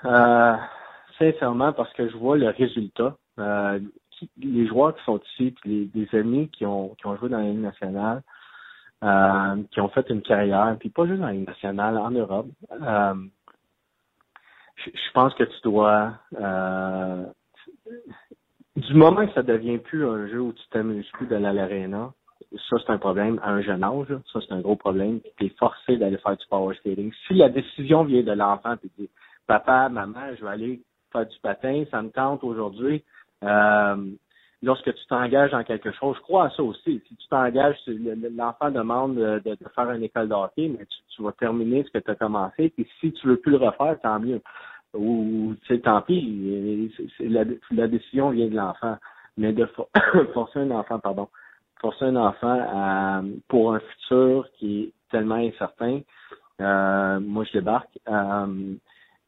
[0.05, 0.55] euh,
[1.17, 3.17] sincèrement, parce que je vois le résultat.
[3.39, 3.79] Euh,
[4.37, 7.45] les joueurs qui sont ici, les, les amis qui ont, qui ont joué dans la
[7.45, 8.21] Ligue nationale,
[9.03, 12.47] euh, qui ont fait une carrière, puis pas juste en Ligue nationale, en Europe.
[12.71, 13.13] Euh,
[14.77, 17.25] je, pense que tu dois euh,
[18.75, 22.13] du moment que ça devient plus un jeu où tu t'amuses plus d'aller à l'aréna,
[22.69, 25.19] ça c'est un problème à un jeune âge, ça c'est un gros problème.
[25.37, 27.11] Tu es forcé d'aller faire du power skating.
[27.27, 29.09] Si la décision vient de l'enfant, tu dis
[29.47, 30.81] Papa, maman, je vais aller
[31.11, 33.03] faire du patin, ça me tente aujourd'hui.
[33.43, 33.95] Euh,
[34.61, 37.01] lorsque tu t'engages dans quelque chose, je crois à ça aussi.
[37.07, 41.91] Si tu t'engages, l'enfant demande de, faire une école de mais tu, vas terminer ce
[41.91, 42.69] que tu as commencé.
[42.69, 44.41] Puis si tu veux plus le refaire, tant mieux.
[44.93, 46.91] Ou, tu sais, tant pis.
[47.19, 48.97] la, décision vient de l'enfant.
[49.37, 49.67] Mais de
[50.33, 51.27] forcer un enfant, pardon,
[51.81, 55.99] forcer un enfant pour un futur qui est tellement incertain,
[56.61, 57.99] euh, moi je débarque.
[58.07, 58.75] Euh,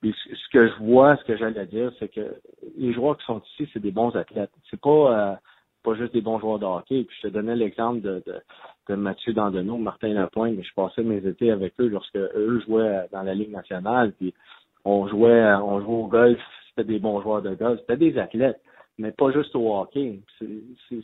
[0.04, 2.36] ce que je vois, ce que j'allais dire, c'est que
[2.78, 4.52] les joueurs qui sont ici, c'est des bons athlètes.
[4.70, 5.36] C'est pas euh,
[5.84, 7.04] pas juste des bons joueurs de hockey.
[7.04, 8.36] Puis je te donnais l'exemple de, de,
[8.90, 13.08] de Mathieu Dandonneau, Martin Lapointe, mais je passais mes étés avec eux lorsque eux jouaient
[13.12, 14.14] dans la Ligue nationale.
[14.14, 14.34] Puis
[14.86, 16.40] on jouait on jouait au golf,
[16.70, 18.62] c'était des bons joueurs de golf, c'était des athlètes,
[18.98, 20.20] mais pas juste au hockey.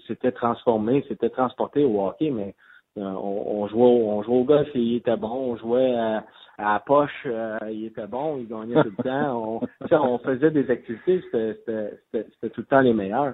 [0.08, 2.56] C'était transformé, c'était transporté au hockey, mais
[2.98, 5.54] euh, on, jouait, on jouait au golf et il était bon.
[5.54, 6.24] On jouait à,
[6.60, 9.62] la poche, euh, il était bon, il gagnait tout le temps.
[9.92, 13.34] On, on faisait des activités, c'était tout le temps les meilleurs.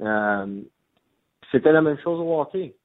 [0.00, 0.60] Euh,
[1.50, 2.76] c'était la même chose au hockey.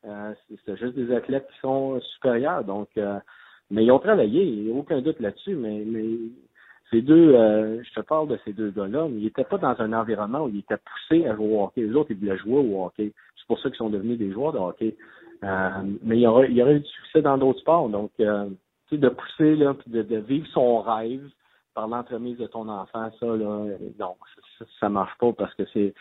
[0.50, 2.64] c'était juste des athlètes qui sont supérieurs.
[2.64, 2.90] Donc,
[3.70, 5.54] mais ils ont travaillé, il n'y a aucun doute là-dessus.
[5.54, 6.06] Mais, mais
[6.90, 7.34] ces deux,
[7.84, 10.50] je te parle de ces deux gars-là, mais ils n'étaient pas dans un environnement où
[10.50, 11.82] ils étaient poussés à jouer au hockey.
[11.82, 13.14] Les autres, ils voulaient jouer au hockey.
[13.38, 14.96] C'est pour ça qu'ils sont devenus des joueurs de hockey.
[15.44, 15.70] Euh,
[16.04, 17.90] mais il y aurait, il y aurait eu du succès dans d'autres sports.
[17.90, 18.50] Donc, euh,
[18.92, 21.28] de pousser, là, de, de vivre son rêve,
[21.74, 23.66] par l'entremise de ton enfant, ça, là,
[24.00, 24.16] non,
[24.58, 25.94] ça, ça marche pas parce que c'est.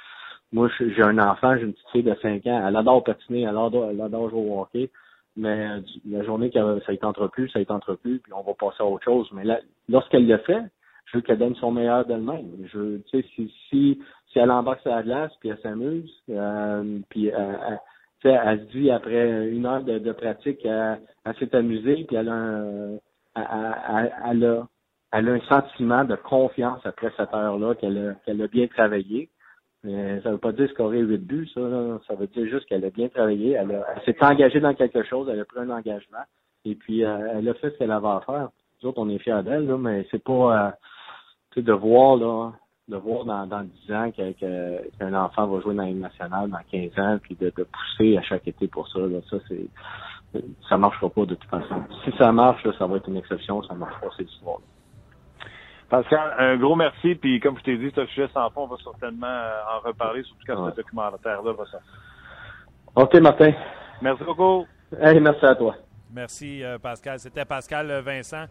[0.52, 3.48] Moi, j'ai un enfant, j'ai une petite fille de 5 ans, elle adore patiner, elle
[3.48, 4.90] adore, elle adore jouer au hockey.
[5.36, 8.42] Mais euh, la journée que ça ne tentera plus, ça ne tentera plus, puis on
[8.42, 9.28] va passer à autre chose.
[9.32, 9.58] Mais là,
[9.88, 10.62] lorsqu'elle le fait,
[11.06, 12.68] je veux qu'elle donne son meilleur d'elle-même.
[12.72, 17.32] Je, tu sais, si, si, si elle embarque la glace, puis elle s'amuse, euh, puis
[17.32, 17.80] euh, elle,
[18.28, 20.98] elle, se dit après une heure de, pratique, elle,
[21.38, 22.98] s'est amusée, puis elle a un,
[25.48, 29.28] sentiment de confiance après cette heure-là, qu'elle a, qu'elle a bien travaillé.
[29.82, 31.60] Ça veut pas dire scorer huit buts, ça.
[32.06, 33.52] Ça veut dire juste qu'elle a bien travaillé.
[33.52, 35.28] Elle, s'est engagée dans quelque chose.
[35.30, 36.24] Elle a pris un engagement.
[36.64, 38.48] Et puis, euh, elle a fait ce qu'elle avait à faire.
[38.82, 40.68] Nous autres, on est fiers d'elle, là, mais c'est pas...
[40.68, 40.70] Euh,
[41.62, 42.52] de voir, là,
[42.88, 46.58] de voir dans, dans 10 ans qu'un que, enfant va jouer dans une nationale dans
[46.70, 49.66] 15 ans, puis de, de pousser à chaque été pour ça, là, ça, c'est...
[50.68, 51.84] Ça marchera pas de toute façon.
[52.04, 53.62] Si ça marche, là, ça va être une exception.
[53.62, 54.58] Ça marche pas, c'est l'histoire.
[55.88, 57.14] Pascal, un gros merci.
[57.14, 60.24] Puis comme je t'ai dit, ce sujet sans fond, on va certainement euh, en reparler,
[60.24, 61.80] surtout quand ce documentaire-là va sortir.
[62.96, 63.52] OK, Martin.
[64.02, 64.66] Merci beaucoup.
[65.00, 65.76] Hey, merci à toi.
[66.12, 67.18] Merci, euh, Pascal.
[67.20, 68.46] C'était Pascal euh, Vincent.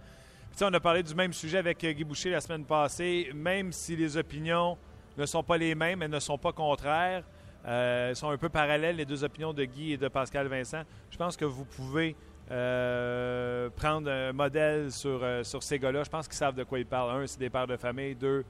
[0.61, 3.31] On a parlé du même sujet avec Guy Boucher la semaine passée.
[3.33, 4.77] Même si les opinions
[5.17, 7.23] ne sont pas les mêmes, elles ne sont pas contraires.
[7.65, 10.83] elles sont un peu parallèles, les deux opinions de Guy et de Pascal Vincent.
[11.09, 12.15] Je pense que vous pouvez
[12.51, 16.03] euh, prendre un modèle sur, euh, sur ces gars-là.
[16.03, 17.23] Je pense qu'ils savent de quoi ils parlent.
[17.23, 18.15] Un, c'est des pères de famille.
[18.15, 18.45] Deux,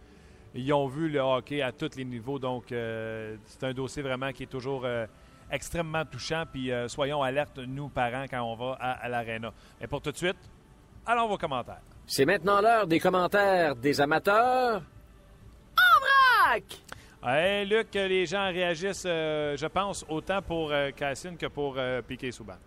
[0.54, 2.38] ils ont vu le hockey à tous les niveaux.
[2.38, 4.86] Donc, euh, c'est un dossier vraiment qui est toujours
[5.50, 6.44] extrêmement touchant.
[6.52, 9.52] Puis, soyons alertes, nous, parents, quand on va à, l'aréna.
[9.82, 10.38] Et pour tout de suite,
[11.06, 11.82] allons vos commentaires.
[12.06, 14.82] C'est maintenant l'heure des commentaires des amateurs.
[15.78, 16.64] En vrac!
[17.26, 22.58] Hey, Luc, les gens réagissent, je pense, autant pour Cassine que pour Piquet Souban.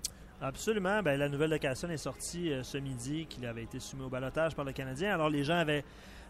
[0.41, 1.03] Absolument.
[1.03, 4.11] Ben, la nouvelle de Casson est sortie euh, ce midi qu'il avait été soumis au
[4.11, 5.15] balotage par le Canadien.
[5.15, 5.83] Alors les gens avaient,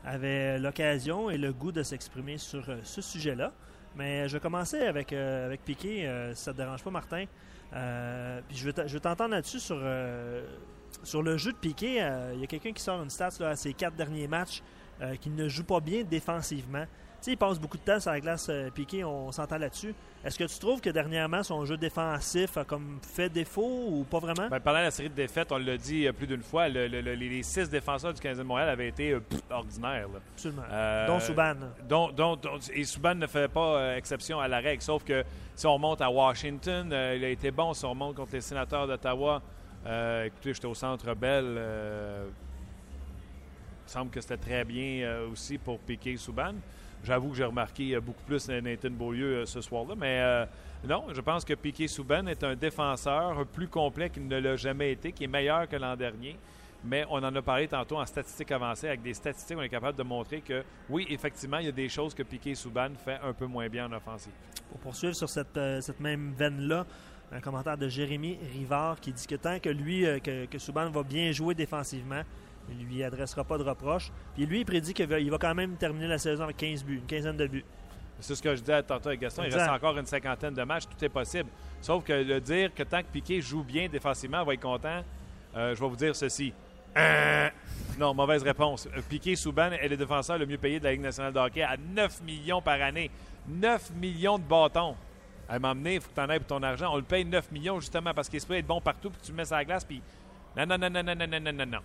[0.04, 3.52] avaient l'occasion et le goût de s'exprimer sur euh, ce sujet-là.
[3.96, 7.24] Mais je vais commencer avec, euh, avec Piqué, si ça ne te dérange pas, Martin.
[8.46, 9.78] puis je vais t'entendre là-dessus sur,
[11.03, 11.97] sur le jeu de Piqué.
[12.34, 14.62] Il y a quelqu'un qui sort une stat là, à ses quatre derniers matchs
[15.20, 16.86] qui ne joue pas bien défensivement
[17.32, 19.94] il passe beaucoup de temps sur la glace euh, piquée, on s'entend là-dessus.
[20.24, 24.18] Est-ce que tu trouves que dernièrement, son jeu défensif a comme fait défaut ou pas
[24.18, 24.49] vraiment?
[24.49, 27.68] Ben, pendant la série de défaites, on l'a dit euh, plus d'une fois, les six
[27.68, 29.20] défenseurs du Canadien de Montréal avaient été euh,
[29.51, 30.09] ordinaires.
[30.34, 30.62] Absolument.
[31.07, 31.55] dont Souban.
[31.88, 32.38] Dont,
[32.72, 35.24] et Souban ne fait pas exception à la règle, sauf que
[35.55, 37.72] si on remonte à Washington, il a été bon.
[37.72, 39.42] Si on remonte contre les sénateurs d'Ottawa,
[40.24, 41.59] écoutez, j'étais au Centre Bell.
[43.87, 46.55] il semble que c'était très bien aussi pour piquer Souban.
[47.07, 50.45] J'avoue que j'ai remarqué euh, beaucoup plus Nathan Beaulieu euh, ce soir-là, mais euh,
[50.89, 54.91] non, je pense que Piquet Souban est un défenseur plus complet qu'il ne l'a jamais
[54.91, 56.37] été, qui est meilleur que l'an dernier.
[56.84, 58.89] Mais on en a parlé tantôt en statistiques avancées.
[58.89, 61.89] Avec des statistiques, on est capable de montrer que oui, effectivement, il y a des
[61.89, 64.32] choses que Piquet Souban fait un peu moins bien en offensive.
[64.70, 66.87] Pour poursuivre sur cette même veine-là,
[67.33, 71.03] un commentaire de Jérémy Rivard qui dit que tant que lui, que, que Souban va
[71.03, 72.22] bien jouer défensivement,
[72.70, 74.11] il lui adressera pas de reproches.
[74.35, 77.07] Puis lui, il prédit qu'il va, quand même terminer la saison avec 15 buts, une
[77.07, 77.64] quinzaine de buts.
[78.18, 79.43] C'est ce que je disais tantôt avec Gaston.
[79.45, 80.85] Il reste encore une cinquantaine de matchs.
[80.85, 81.51] Tout est possible.
[81.83, 85.03] Sauf que le dire que tant que Piquet joue bien défensivement, on va être content,
[85.55, 86.53] euh, je vais vous dire ceci.
[86.97, 87.51] Euh,
[87.99, 88.89] non, mauvaise réponse.
[88.97, 91.62] Euh, Piquet Souban est le défenseur le mieux payé de la Ligue nationale de hockey
[91.62, 93.11] à 9 millions par année.
[93.49, 94.97] 9 millions de bâtons.
[95.49, 96.92] À m'emmener, il faut que tu en aies pour ton argent.
[96.92, 99.30] On le paye 9 millions justement parce qu'il se peut être bon partout, puis tu
[99.30, 100.03] le mets sur la glace, puis
[100.57, 101.80] non, non, non, non, non, non, non, non, non.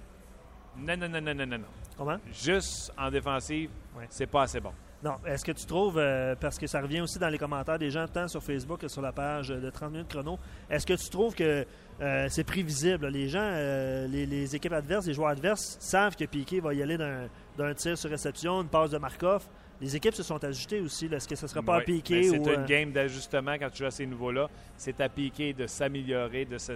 [0.78, 1.68] Non, non, non, non, non, non.
[1.98, 2.18] Comment?
[2.32, 3.70] Juste en défensive,
[4.10, 4.72] c'est pas assez bon.
[5.04, 7.90] Non, est-ce que tu trouves, euh, parce que ça revient aussi dans les commentaires des
[7.90, 10.38] gens, tant sur Facebook que sur la page de 30 minutes chrono,
[10.70, 11.66] est-ce que tu trouves que
[12.02, 13.08] euh, c'est prévisible?
[13.08, 16.98] Les gens, euh, les, équipes adverses, les joueurs adverses savent que Piqué va y aller
[16.98, 19.48] d'un tir sur réception, une passe de Markov.
[19.82, 21.08] Les équipes se sont ajustées aussi.
[21.08, 22.22] Est-ce que ce ne sera pas à Piqué?
[22.22, 24.48] C'est une game d'ajustement quand tu joues à ces niveaux-là.
[24.78, 26.74] C'est à Piqué de s'améliorer, de se,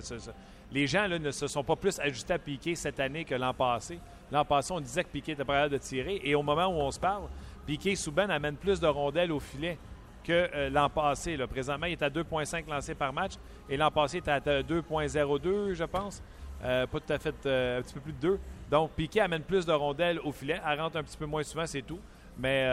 [0.71, 3.53] les gens là, ne se sont pas plus ajustés à Piqué cette année que l'an
[3.53, 3.99] passé.
[4.31, 6.19] L'an passé, on disait que Piqué était prêt de tirer.
[6.23, 7.29] Et au moment où on se parle,
[7.67, 9.77] Piqué Souben amène plus de rondelles au filet
[10.23, 11.37] que euh, l'an passé.
[11.37, 11.45] Là.
[11.45, 13.33] Présentement, il est à 2,5 lancés par match.
[13.69, 16.23] Et l'an passé, il était à 2,02, je pense.
[16.63, 18.39] Euh, pas tout à fait, euh, un petit peu plus de 2.
[18.71, 20.59] Donc, Piqué amène plus de rondelles au filet.
[20.67, 21.99] Elle rentre un petit peu moins souvent, c'est tout.
[22.37, 22.67] Mais.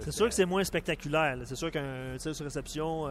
[0.00, 1.36] c'est sûr que c'est moins spectaculaire.
[1.44, 3.08] C'est sûr qu'un tir sur réception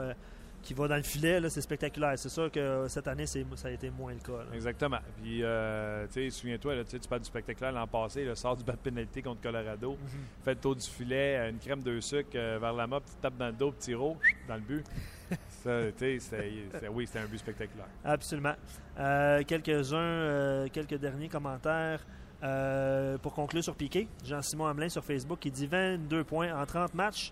[0.63, 2.13] qui va dans le filet, c'est spectaculaire.
[2.17, 4.45] C'est sûr que cette année, ça a été moins le cas.
[4.53, 4.99] Exactement.
[5.21, 8.73] Puis, euh, tu sais, souviens-toi, tu parles du spectaculaire l'an passé, le sort du bas
[8.73, 10.19] de pénalité contre Colorado, mhm.
[10.43, 13.37] fait le tour du filet, une crème de sucre euh, vers la main, petite tape
[13.37, 14.85] dans le dos, petit roux dans le but.
[15.63, 16.51] ça, tu sais,
[16.91, 17.87] oui, c'était un but spectaculaire.
[18.03, 18.55] Absolument.
[18.97, 21.99] Euh, quelques-uns, quelques derniers commentaires.
[22.43, 26.93] Euh, pour conclure sur Piqué, Jean-Simon Hamelin sur Facebook, qui dit 22 points en 30
[26.93, 27.31] matchs,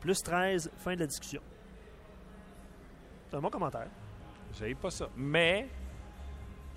[0.00, 1.40] plus 13, fin de la discussion.
[3.28, 3.88] C'est un bon commentaire.
[4.56, 5.08] J'ai pas ça.
[5.16, 5.66] Mais,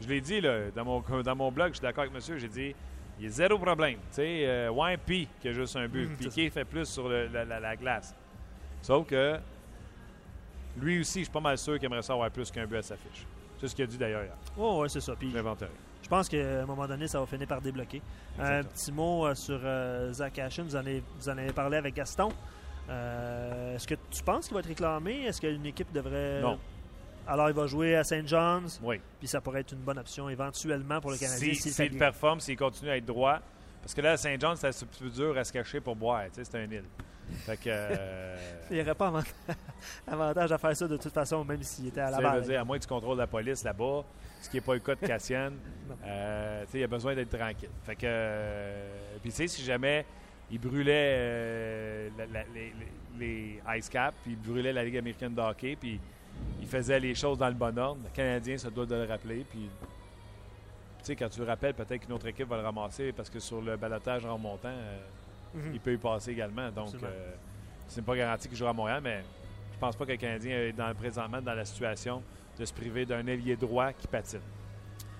[0.01, 2.47] je l'ai dit là, dans, mon, dans mon blog, je suis d'accord avec monsieur, j'ai
[2.47, 2.73] dit,
[3.19, 3.97] il y a zéro problème.
[4.09, 6.07] Tu sais, euh, Wimpy qui a juste un but.
[6.09, 8.15] Mhm, Piqué fait plus sur le- la, la- la glace.
[8.81, 9.37] Sauf que
[10.77, 12.81] lui aussi, je suis pas mal sûr qu'il aimerait ça avoir plus qu'un but à
[12.83, 13.25] sa fiche.
[13.59, 14.35] C'est ce qu'il a dit d'ailleurs hier.
[14.57, 15.15] Oh, ouais, c'est ça.
[15.15, 15.31] Puis
[16.07, 18.01] Je pense qu'à un moment donné, ça va finir par débloquer.
[18.39, 20.63] Un petit mot euh, sur euh, Zach Ashen.
[20.63, 22.29] Vous en, avez, vous en avez parlé avec Gaston.
[22.89, 25.25] Euh, Est-ce que tu penses qu'il va être réclamé?
[25.25, 26.39] Est-ce qu'une équipe devrait.
[26.41, 26.57] Non.
[27.27, 28.25] Alors, il va jouer à St.
[28.25, 28.79] John's.
[28.81, 29.01] Oui.
[29.19, 31.53] Puis ça pourrait être une bonne option éventuellement pour le Canadien.
[31.53, 33.39] Si, s'il fait- performe, s'il continue à être droit.
[33.81, 36.23] Parce que là, à Saint-Jean, c'est un peu dur à se cacher pour boire.
[36.31, 36.85] C'est un île.
[37.45, 37.63] Fait que.
[37.67, 38.37] euh,
[38.69, 39.23] Il n'y aurait pas avant-
[40.07, 42.41] avantage à faire ça de toute façon, même s'il était à la Ça veut barre.
[42.41, 44.03] dire, à moins que tu contrôles la police là-bas,
[44.41, 45.51] ce qui n'est pas le cas de Cassian,
[46.05, 47.69] euh, il a besoin d'être tranquille.
[47.83, 50.05] Fait que, euh, puis tu sais, si jamais
[50.51, 52.45] il brûlait euh, la- la-
[53.19, 55.99] les, Ice Cap, puis il brûlait la Ligue américaine de hockey, puis
[56.61, 59.43] il faisait les choses dans le bon ordre, le Canadien se doit de le rappeler,
[59.49, 59.69] puis
[60.99, 63.39] tu sais, quand tu le rappelles, peut-être qu'une autre équipe va le ramasser parce que
[63.39, 64.99] sur le balotage en remontant, euh,
[65.53, 65.71] Mhm.
[65.73, 66.69] il peut y passer également.
[66.71, 66.89] Donc,
[67.87, 69.23] c'est pas garanti qu'il jouera à Montréal, mais
[69.73, 72.21] je pense pas que le Canadien est dans, présentement dans la situation
[72.59, 74.39] de se priver d'un ailier droit qui patine.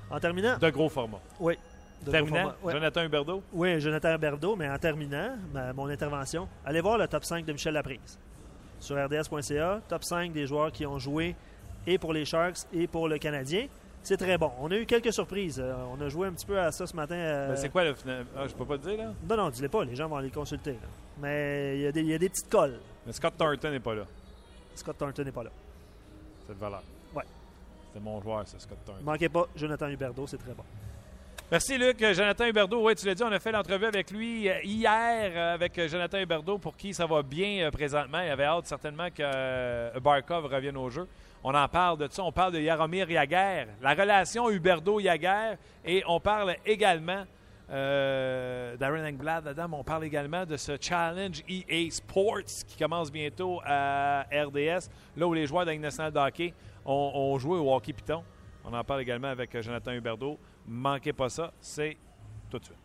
[0.10, 1.20] En terminant, De gros format.
[1.40, 1.58] oui.
[2.06, 2.74] de Terminant, gros format, ouais.
[2.74, 3.44] Jonathan Huberdeau?
[3.54, 7.52] Oui, Jonathan Berdo, mais en terminant ma- mon intervention, allez voir le top 5 de
[7.54, 8.18] Michel Laprise
[8.80, 9.82] sur rds.ca.
[9.88, 11.36] Top 5 des joueurs qui ont joué
[11.88, 13.68] et pour les Sharks et pour le Canadien.
[14.04, 14.52] C'est très bon.
[14.60, 15.60] On a eu quelques surprises.
[15.60, 17.16] Euh, on a joué un petit peu à ça ce matin.
[17.16, 18.26] euh, c'est quoi le final?
[18.38, 19.14] Ah, je peux pas le dire, là?
[19.30, 19.84] Non, non, dis-les pas.
[19.84, 20.74] Les gens vont aller consulter.
[20.74, 20.88] là.
[21.20, 22.80] Mais il y, a des- il y a des petites colles.
[23.06, 24.04] Mais Scott Thornton n'est pas là.
[24.76, 25.50] Scott Thornton n'est pas là.
[26.48, 26.84] Cette valeur.
[27.98, 29.04] C'est mon joueur, ça, Scott Thornton.
[29.04, 30.62] Manquez pas, Jonathan Huberdeau, c'est très bon.
[31.50, 31.98] Merci, Luc.
[32.14, 35.56] Jonathan Huberdeau, oui, tu l'as dit, on a fait l'entrevue avec lui euh, hier euh,
[35.56, 38.20] avec Jonathan Huberdeau pour qui ça va bien euh, présentement.
[38.20, 41.08] Il avait hâte certainement que Barkov revienne au jeu.
[41.44, 42.22] On en parle de ça.
[42.22, 45.56] On parle de Yaromir Yaguer, la relation Huberdeau-Yaguer.
[45.84, 47.24] Et on parle également
[47.70, 53.60] euh, d'Aaron Engblad mais on parle également de ce challenge EA Sports qui commence bientôt
[53.66, 56.54] à RDS, là où les joueurs de la nationale de hockey
[56.86, 58.24] ont, ont joué au hockey Python.
[58.70, 60.38] On en parle également avec euh, Jonathan Huberdeau.
[60.68, 61.96] Manquez pas ça, c'est
[62.50, 62.78] tout de suite.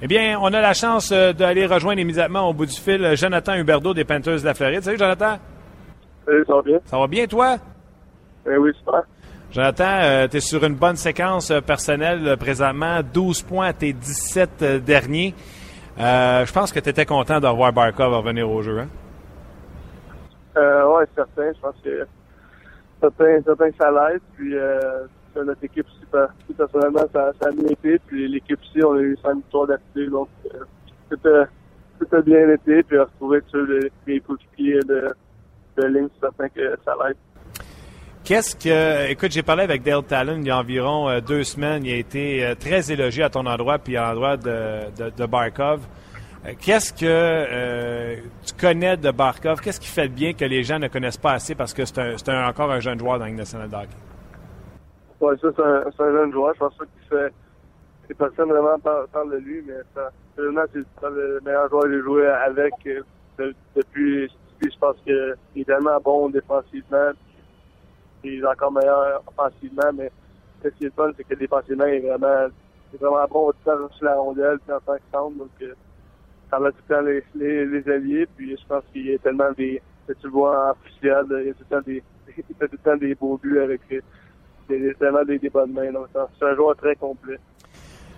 [0.00, 3.14] Eh bien, on a la chance euh, d'aller rejoindre immédiatement au bout du fil euh,
[3.14, 4.82] Jonathan Huberdeau des Panthers de la Floride.
[4.82, 5.38] Salut Jonathan,
[6.24, 6.78] Salut, ça va bien?
[6.84, 7.56] ça va bien toi?
[8.46, 9.02] Eh oui, super.
[9.52, 13.92] Jonathan, tu es sur une bonne séquence euh, personnelle euh, présentement, 12 points à tes
[13.92, 15.34] 17 euh, derniers.
[16.00, 18.78] Euh, je pense que tu étais content de revoir Barkov revenir au jeu.
[18.78, 18.88] Hein?
[20.56, 21.52] Euh, ouais, certain.
[21.52, 22.06] Je pense que
[22.98, 24.22] certain, certain que ça l'aide.
[24.38, 25.04] Puis euh,
[25.36, 27.98] notre équipe aussi, personnellement, ça, ça a bien été.
[28.06, 30.08] Puis l'équipe aussi, on a eu 5 victoires d'affilée.
[30.08, 30.64] Donc euh,
[31.10, 31.44] tout, a,
[32.00, 32.82] tout a bien été.
[32.84, 35.14] Puis retrouver sur les, les coéquipiers de,
[35.76, 37.16] de ligne, c'est certain que ça l'aide.
[38.24, 39.10] Qu'est-ce que.
[39.10, 41.84] Écoute, j'ai parlé avec Dale Talon il y a environ euh, deux semaines.
[41.84, 45.80] Il a été euh, très élogié à ton endroit puis à l'endroit de, Barkov.
[46.46, 49.60] Euh, Qu'est-ce que tu connais de Barkov?
[49.60, 52.70] Qu'est-ce qui fait bien que les gens ne connaissent pas assez parce que c'est encore
[52.70, 53.88] un jeune joueur dans nationale de hockey?
[55.20, 56.54] Ouais, ça, c'est un, jeune joueur.
[56.54, 57.32] Je pense pas qu'il fait.
[58.08, 59.74] Les personnes vraiment parlent, de lui, mais
[60.36, 62.72] c'est le meilleur joueur que j'ai joué avec
[63.38, 64.28] de- depuis.
[64.60, 67.10] Puis je pense qu'il est tellement bon défensivement.
[68.24, 70.10] Est encore meilleur offensivement, mais
[70.62, 72.48] ce qui est fun, c'est que défensivement, il est vraiment,
[72.92, 75.36] il est vraiment bon autant sur la rondelle puis en tant que centre.
[75.36, 75.74] Donc, euh,
[76.70, 78.26] tout le temps les, les, les alliés.
[78.36, 79.80] Puis je pense qu'il y a tellement des.
[80.06, 80.74] Tu le vois en
[81.40, 82.02] il y a tout le temps des,
[82.36, 84.00] il temps des beaux buts avec euh,
[84.68, 85.90] des, vraiment des, des bonnes mains.
[85.92, 86.08] Donc,
[86.38, 87.38] c'est un joueur très complet.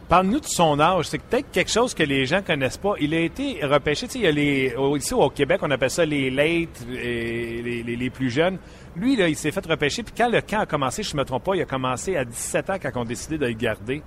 [0.09, 1.07] Parle-nous de son âge.
[1.09, 2.95] C'est peut-être quelque chose que les gens connaissent pas.
[3.01, 4.07] Il a été repêché.
[4.15, 7.83] Il y a les, au- ici au Québec, on appelle ça les late et les,
[7.83, 8.59] les- les plus jeunes.
[8.97, 10.03] Lui, là, il s'est fait repêcher.
[10.03, 12.25] Puis quand le camp a commencé, je ne me trompe pas, il a commencé à
[12.25, 14.03] 17 ans quand on a décidé de le garder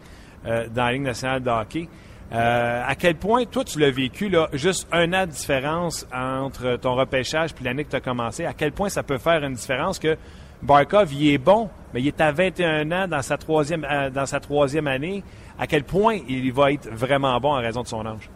[0.46, 1.90] euh, dans la Ligue nationale de hockey.
[2.32, 6.78] Euh, à quel point, toi, tu l'as vécu, là, juste un an de différence entre
[6.78, 9.54] ton repêchage puis l'année que tu as commencé, à quel point ça peut faire une
[9.54, 10.18] différence que
[10.62, 14.26] Barkov, il est bon, mais il est à 21 ans dans sa troisième, euh, dans
[14.26, 15.24] sa troisième année.
[15.60, 18.30] À quel point il va être vraiment bon en raison de son âge?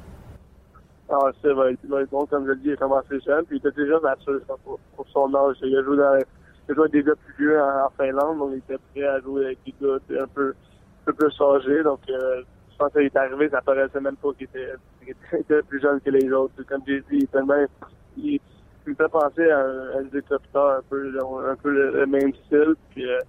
[1.09, 3.43] Ah, va être, il va être bon, comme je le dis, il a commencé jeune,
[3.45, 5.57] puis il était déjà mature pour, pour son âge.
[5.61, 6.17] Il a joué dans,
[6.71, 9.19] il a joué avec des gars plus vieux en, Finlande, donc il était prêt à
[9.19, 10.53] jouer avec des gars un peu,
[11.01, 11.83] un peu plus.
[11.83, 12.41] Donc, euh,
[12.71, 16.31] je pense qu'il est arrivé, ça paraissait même pas qu'il était, plus jeune que les
[16.31, 16.53] autres.
[16.67, 17.55] Comme j'ai dit, il est tellement,
[18.17, 18.39] il,
[18.85, 21.11] me fait penser à à un décrypteur, un peu,
[21.49, 23.19] un peu le, même style, puis euh,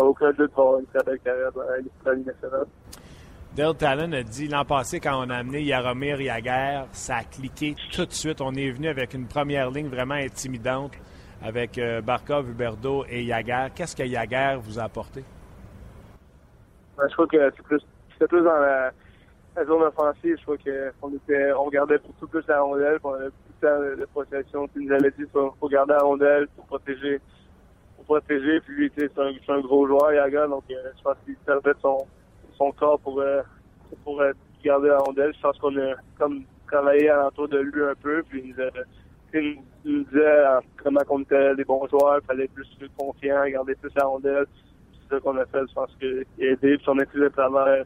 [0.00, 2.66] aucun doute va avoir une très belle carrière dans nationale.
[3.56, 7.74] Dale Talon a dit l'an passé, quand on a amené Yaromir Yaguer, ça a cliqué
[7.92, 8.40] tout de suite.
[8.40, 10.92] On est venu avec une première ligne vraiment intimidante
[11.42, 13.68] avec euh, Barkov, Huberdo et Yaguer.
[13.74, 15.24] Qu'est-ce que Yaguer vous a apporté?
[16.96, 17.80] Ben, je crois que c'est plus,
[18.28, 18.92] plus dans la,
[19.64, 20.36] zone offensive.
[20.38, 21.12] Je crois qu'on
[21.56, 24.68] on regardait beaucoup plus la rondelle, on avait plus de, de protection.
[24.68, 27.20] Tu nous avais dit qu'il faut, garder la rondelle pour protéger,
[27.96, 28.60] pour protéger.
[28.60, 32.06] Puis lui, c'est un, gros joueur, Yaguer, donc euh, je pense qu'il servait son,
[32.72, 33.40] corps pour, euh,
[34.04, 34.22] pour
[34.62, 35.32] garder la rondelle.
[35.34, 38.70] Je pense qu'on a comme travaillé alentour de lui un peu, puis il nous, a,
[39.84, 43.90] disait euh, comment on était des bons joueurs, il fallait plus être confiant, garder plus
[43.94, 44.46] la rondelle.
[44.92, 46.76] C'est ça qu'on a fait, je pense qu'il a aidé.
[46.76, 47.84] Puis son étude de travail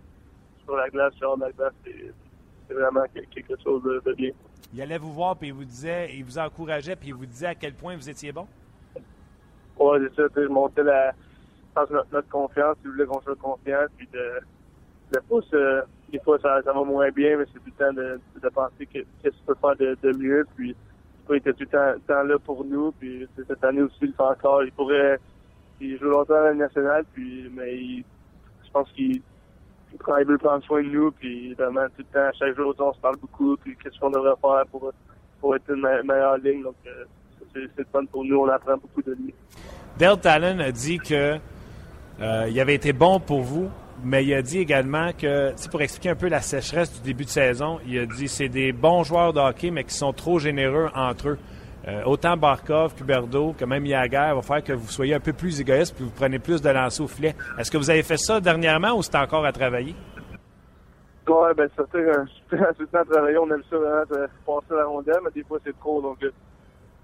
[0.64, 4.30] sur la glace, sur la glace, c'est vraiment quelque chose de, bien.
[4.72, 7.46] Il allait vous voir, puis il vous disait, il vous encourageait, puis il vous disait
[7.46, 8.46] à quel point vous étiez bon?
[9.78, 10.28] Oui, c'est ça.
[10.36, 11.12] Je montais la,
[11.76, 14.40] notre, notre confiance, il voulait qu'on soit confiant, puis de
[15.12, 15.40] des fois,
[16.10, 18.86] des fois ça, ça, va moins bien, mais c'est tout le temps de, de penser
[18.86, 20.46] que qu'est-ce que tu peux faire de, de mieux.
[20.56, 20.74] Puis,
[21.30, 22.92] il était tout le temps, là pour nous.
[22.92, 24.62] Puis cette année aussi, il fait encore.
[24.64, 25.18] Il pourrait,
[25.80, 28.04] il joue longtemps à la nationale, puis mais il,
[28.64, 29.20] je pense qu'il
[30.18, 31.10] il veut prendre soin de nous.
[31.12, 33.56] Puis vraiment tout le temps, chaque jour, on se parle beaucoup.
[33.56, 34.92] Puis qu'est-ce qu'on devrait faire pour
[35.40, 36.62] pour être une meilleure ligne.
[36.62, 37.04] Donc euh,
[37.76, 38.38] c'est fun pour nous.
[38.38, 39.34] On apprend beaucoup de lui.
[39.98, 41.38] Dale Talon a dit que
[42.20, 43.70] euh, il avait été bon pour vous
[44.02, 47.30] mais il a dit également que, pour expliquer un peu la sécheresse du début de
[47.30, 50.88] saison, il a dit c'est des bons joueurs de hockey, mais qui sont trop généreux
[50.94, 51.38] entre eux.
[51.86, 55.60] Euh, autant Barkov, Cuberdo, que même Yager va faire que vous soyez un peu plus
[55.60, 57.36] égoïste puis vous prenez plus de lancers au filet.
[57.58, 59.94] Est-ce que vous avez fait ça dernièrement ou c'est encore à travailler?
[61.28, 62.24] Oui, ben ça fait un
[62.90, 63.36] temps travailler.
[63.36, 66.00] On aime ça vraiment de passer la rondelle, mais des fois c'est trop.
[66.00, 66.30] Donc, euh,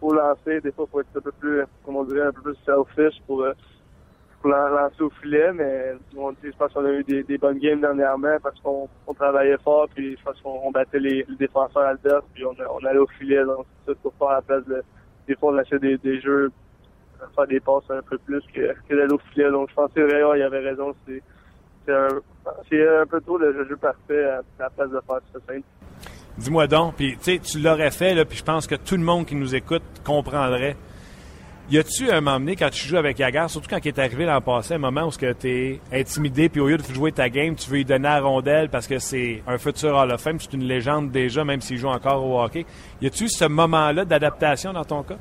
[0.00, 0.60] faut lancer.
[0.60, 3.20] Des fois, il faut être un peu plus, comment on dirait, un peu plus selfish
[3.26, 3.52] pour euh,
[4.40, 8.58] pour lancer au filet, mais je pense qu'on a eu des, bonnes games dernièrement parce
[8.60, 12.98] qu'on travaillait fort, puis je pense qu'on battait les, défenseurs adverses, puis on, on, allait
[12.98, 13.44] au filet.
[13.44, 14.82] Donc, c'est pour faire la place de,
[15.28, 16.50] des fois, on achetait des, des jeux,
[17.34, 19.50] faire des passes un peu plus que, d'aller au filet.
[19.50, 20.94] Donc, je pense que Rayon, il avait raison.
[21.06, 21.22] C'est
[21.92, 25.66] un, un peu trop le jeu parfait à, la place de faire ça simple.
[26.38, 29.34] Dis-moi donc, puis tu l'aurais fait, là, puis je pense que tout le monde qui
[29.34, 30.76] nous écoute comprendrait.
[31.70, 34.26] Y a-tu un moment donné, quand tu joues avec Yagar, surtout quand il est arrivé
[34.26, 37.54] l'an passé, un moment où tu es intimidé, puis au lieu de jouer ta game,
[37.54, 40.52] tu veux lui donner la rondelle parce que c'est un futur Hall of Fame, c'est
[40.52, 42.66] une légende déjà, même s'il joue encore au hockey.
[43.00, 45.18] Y a-tu ce moment-là d'adaptation dans ton cas?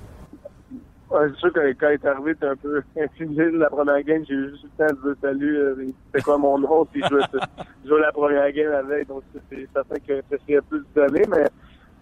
[1.11, 4.01] Ouais, c'est sûr que quand il est arrivé, t'es un peu intimidé de la première
[4.01, 4.23] game.
[4.27, 5.75] J'ai eu juste le temps de dire salut, euh,
[6.15, 9.21] c'est quoi mon nom, puis je jouais la première game avec, donc
[9.51, 11.45] c'est certain que serait plus donné, mais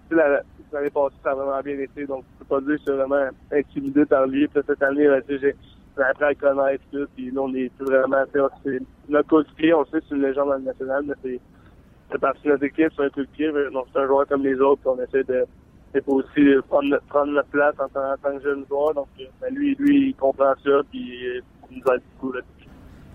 [0.09, 0.41] la,
[0.71, 2.05] l'année passée, ça a vraiment bien été.
[2.05, 4.47] Donc, je peux pas dire que je suis vraiment intimidé par lui.
[4.47, 5.55] Puis cette année, j'ai
[5.97, 7.07] appris à connaître tout.
[7.15, 8.23] Puis nous, on est vraiment,
[8.63, 9.73] c'est notre coéquipier.
[9.73, 11.39] On sait que c'est une légende dans le national, mais c'est,
[12.11, 13.51] c'est partie de notre équipe, c'est un coéquipier.
[13.71, 14.81] Donc, c'est un joueur comme les autres.
[14.81, 15.45] Puis on essaie de,
[16.05, 16.89] aussi prendre
[17.31, 18.93] notre, place en tant, en tant que jeune joueur.
[18.93, 19.07] Donc,
[19.41, 20.81] ben, lui, lui, il comprend ça.
[20.91, 21.41] Puis
[21.71, 22.41] il nous aide beaucoup là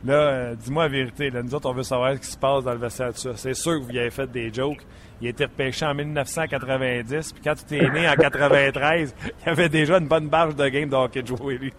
[0.05, 1.31] Là, euh, dis-moi la vérité.
[1.31, 3.37] Là, nous autres, on veut savoir ce qui se passe dans le vestiaire de ça.
[3.37, 4.85] C'est sûr que vous y avez fait des jokes.
[5.23, 9.69] Il été repêché en 1990, puis quand tu es né en 93, il y avait
[9.69, 11.73] déjà une bonne barge de game de hockey de jouer, lui.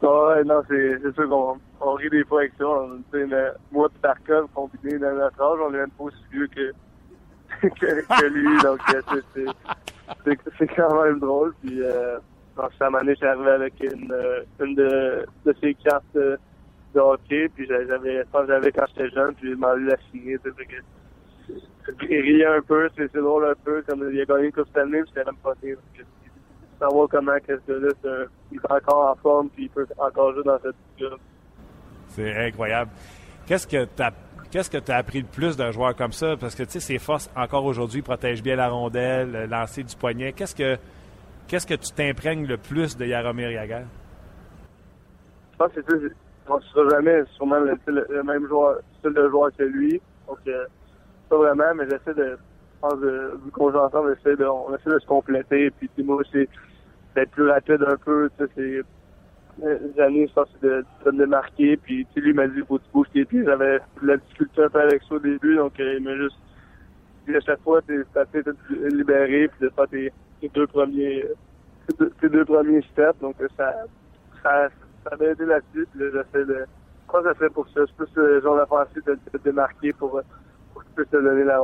[0.00, 2.64] Ouais, non, c'est sûr qu'on on rit des fois avec ça.
[3.70, 6.72] moi et Tarkov, combiné dans notre âge, on est même pas aussi vieux que,
[7.68, 8.62] que, lui.
[8.62, 9.46] Donc, euh,
[10.58, 11.52] c'est quand même drôle.
[11.62, 12.18] Puis, euh,
[12.56, 16.38] cette année, j'ai arrivé avec une, euh, une de, de ses cartes euh,
[16.94, 17.50] de hockey.
[17.54, 20.52] Puis, j'avais, j'avais quand j'étais jeune, puis j'ai demandé de la signer il
[22.00, 25.24] riait un peu, c'est drôle un peu, comme il a gagné une coupe année, c'était
[25.24, 25.76] même pas pire.
[26.78, 30.58] Savoir comment que là, il est encore en forme, puis il peut encore jouer dans
[30.60, 31.18] cette club.
[32.08, 32.90] C'est incroyable.
[33.46, 34.12] Qu'est-ce que tu as
[34.50, 36.36] Qu'est-ce que tu as appris le plus d'un joueur comme ça?
[36.36, 40.32] Parce que, tu sais, ses forces, encore aujourd'hui, protègent bien la rondelle, lancer du poignet.
[40.32, 40.76] Qu'est-ce que
[41.46, 43.82] qu'est-ce que tu t'imprègnes le plus de Yaromir Yagar?
[45.52, 45.80] Je pense que
[46.48, 50.00] on ne sera jamais sûrement le, le, même joueur, style de joueur que lui.
[50.26, 50.66] Donc, euh,
[51.30, 54.44] pas vraiment, mais j'essaie de, je pense, de, vu qu'on joue ensemble, on essaie de,
[54.44, 55.70] on essaie de se compléter.
[55.70, 56.48] Puis, moi, c'est
[57.14, 58.30] d'être plus rapide un peu.
[58.38, 58.82] Tu sais, c'est,
[59.62, 61.76] les années, je pense, de, de me démarquer.
[61.76, 63.26] Puis, tu lui m'a dit, faut que tu bouges tes.
[63.44, 66.36] J'avais de la difficulté un peu avec ça au début, donc euh, il m'a juste
[67.24, 68.42] puis à chaque fois, t'es assez
[68.92, 71.24] libéré, puis de faire tes, tes deux premiers
[72.20, 73.20] tes deux premiers steps.
[73.20, 73.74] Donc, ça,
[74.42, 74.68] ça,
[75.04, 75.86] ça m'a aidé là-dessus.
[75.96, 76.64] J'essaie de.
[76.64, 77.80] Je pense que ça serait pour ça.
[77.86, 80.20] C'est plus le genre d'offensive de, de te démarquer pour
[81.12, 81.60] donner la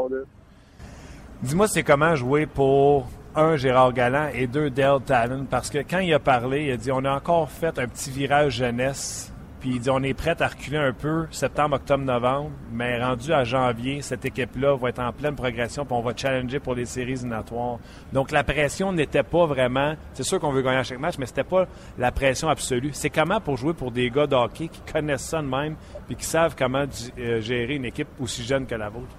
[1.43, 5.47] Dis-moi, c'est comment jouer pour un Gérard Galland et deux Dale Talon?
[5.49, 8.11] Parce que quand il a parlé, il a dit on a encore fait un petit
[8.11, 9.32] virage jeunesse.
[9.61, 13.32] Puis il dit on est prêt à reculer un peu septembre, octobre, novembre, mais rendu
[13.32, 16.84] à janvier, cette équipe-là va être en pleine progression, puis on va challenger pour les
[16.84, 17.78] séries éliminatoires.
[18.12, 19.95] Donc la pression n'était pas vraiment.
[20.12, 21.66] C'est sûr qu'on veut gagner à chaque match, mais c'était pas
[21.99, 22.91] la pression absolue.
[22.93, 25.76] C'est comment pour jouer pour des gars de qui connaissent ça de même,
[26.07, 26.84] puis qui savent comment
[27.18, 29.16] euh, gérer une équipe aussi jeune que la vôtre?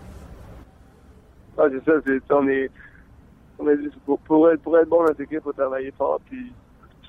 [1.58, 2.00] Ah, c'est ça.
[2.06, 2.70] C'est, on est,
[3.60, 6.20] on est pour, pour, être, pour être bon dans cette équipe, il faut travailler fort.
[6.30, 6.52] Puis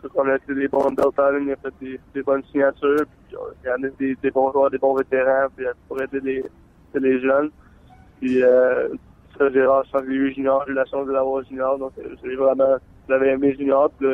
[0.03, 3.53] je qu'on a des bons Delta, il a fait des, des, bonnes signatures, puis euh,
[3.65, 6.21] il y en a des, des, bons joueurs, des bons vétérans, puis euh, pour aider
[6.21, 6.45] les,
[6.95, 7.51] les jeunes.
[8.21, 8.89] Puis euh,
[9.37, 12.77] ça, Gérard, eu junior, j'ai eu la chance de l'avoir junior, donc euh, j'ai vraiment,
[13.09, 14.09] j'avais aimé junior, puis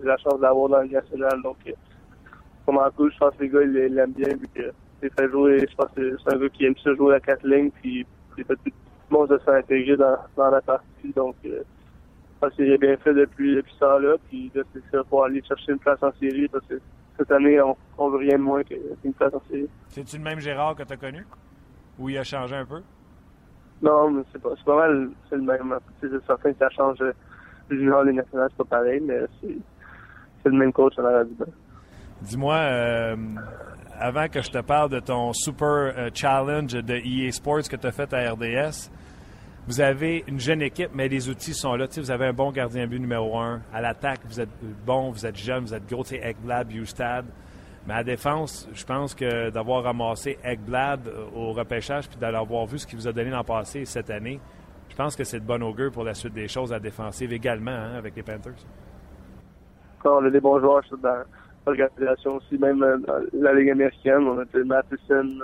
[0.00, 1.56] j'ai la chance de l'avoir dans le national, donc
[2.66, 5.30] comme un coup, je pense que les gars, ils l'aiment bien, vu que c'est fait
[5.30, 8.06] jouer, je pense que c'est un gars qui aime ça jouer à quatre lignes, puis
[8.36, 8.58] il fait
[9.10, 11.36] monde de s'intégrer dans, dans la partie, donc
[12.40, 14.16] pense que j'ai bien fait depuis, depuis ça là.
[14.28, 16.48] Puis là, c'est ça pour aller chercher une place en série.
[16.48, 16.80] Parce que
[17.18, 19.68] cette année, on, on veut rien de moins qu'une place en série.
[19.88, 21.26] C'est-tu le même Gérard que tu as connu?
[21.98, 22.80] Ou il a changé un peu?
[23.82, 25.78] Non, mais c'est pas, mal, c'est le même.
[26.00, 26.98] C'est certain que ça change.
[27.00, 27.14] Le
[27.76, 31.36] junior, les nationales, c'est pas pareil, mais c'est, le même coach en Arabie.
[32.22, 33.16] Dis-moi, euh,
[34.00, 37.86] avant que je te parle de ton super euh, challenge de EA Sports que tu
[37.86, 38.90] as fait à RDS,
[39.68, 41.86] vous avez une jeune équipe, mais les outils sont là.
[41.94, 43.60] vous avez un bon gardien but numéro un.
[43.72, 44.48] À l'attaque, vous êtes
[44.86, 46.02] bon, vous êtes jeune, vous êtes gros.
[46.02, 46.68] C'est Ekblad.
[47.86, 52.78] Mais à défense, je pense que d'avoir ramassé Ekblad euh, au repêchage puis d'avoir vu
[52.78, 54.40] ce qu'il vous a donné l'an passé cette année,
[54.88, 57.70] je pense que c'est de bon augure pour la suite des choses à défensive également
[57.70, 58.66] hein, avec les Panthers.
[60.04, 60.82] on a des bons joueurs
[61.66, 62.98] l'organisation aussi, même euh,
[63.32, 64.26] la Ligue américaine.
[64.26, 65.38] On a Matheson,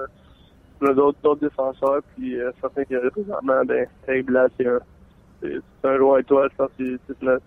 [0.80, 3.86] on a d'autres défenseurs, puis euh, certains qui présentement, ben,
[4.24, 4.78] Blas, c'est un,
[5.42, 7.40] c'est un joueur étoile, je pense que c'est le,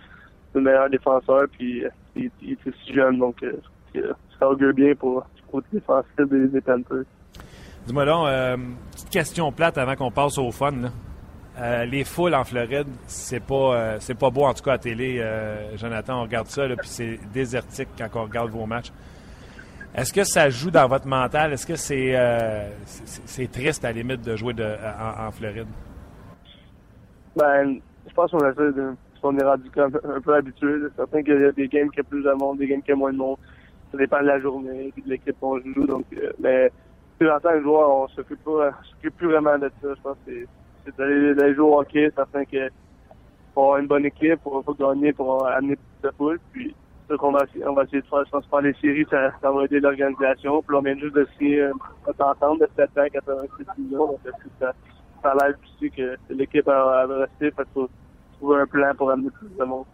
[0.53, 4.95] le, meilleur défenseur, puis euh, il, il, est si jeune, donc euh, ça augure bien
[4.95, 7.05] pour le côté défensif des, des Panthers.
[7.85, 8.57] Dis-moi donc, euh,
[8.91, 10.71] petite question plate avant qu'on passe au fun.
[10.71, 10.89] Là.
[11.61, 14.77] Euh, les foules en Floride, c'est pas euh, c'est pas beau en tout cas à
[14.77, 16.19] télé, euh, Jonathan.
[16.19, 18.93] On regarde ça, puis c'est désertique quand on regarde vos matchs.
[19.93, 21.51] Est-ce que ça joue dans votre mental?
[21.51, 25.67] Est-ce que c'est euh, c'est triste à la limite de jouer de, en, en, Floride?
[27.35, 28.39] Ben, je pense qu'on
[29.21, 30.75] on est rendu comme un peu habitué.
[30.81, 32.93] C'est certain qu'il y a des games qui ont plus de monde, des games qui
[32.93, 33.37] ont moins de monde.
[33.91, 35.85] Ça dépend de la journée et de l'équipe qu'on joue.
[35.85, 36.05] Donc,
[36.39, 36.71] mais
[37.17, 39.89] plus en tant que joueur, on s'occupe pas, s'occupe plus vraiment de ça.
[39.93, 40.47] Je pense que c'est
[40.97, 42.11] d'aller jouer au hockey.
[42.15, 42.69] Certain que
[43.53, 46.39] pour avoir une bonne équipe, pour, pour gagner, pour amener plus de foule.
[46.51, 46.75] Puis
[47.17, 49.63] qu'on va, on va essayer de faire, je pense, faire les séries, ça, ça va
[49.63, 50.61] aider l'organisation.
[50.61, 51.69] Puis on vient juste de signer
[52.05, 54.07] notre entente de 7 ans, 86 millions.
[54.07, 54.19] Donc,
[54.59, 54.73] ça,
[55.23, 57.51] ça l'air aussi que l'équipe a, a resté.
[57.51, 57.89] Fait faut
[58.37, 59.85] trouver un plan pour amener plus de monde.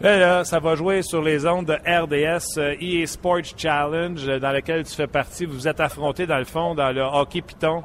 [0.00, 4.84] Là, ça va jouer sur les ondes de RDS euh, EA Sports Challenge, dans lequel
[4.84, 5.44] tu fais partie.
[5.44, 7.82] Vous vous êtes affrontés, dans le fond, dans le hockey Python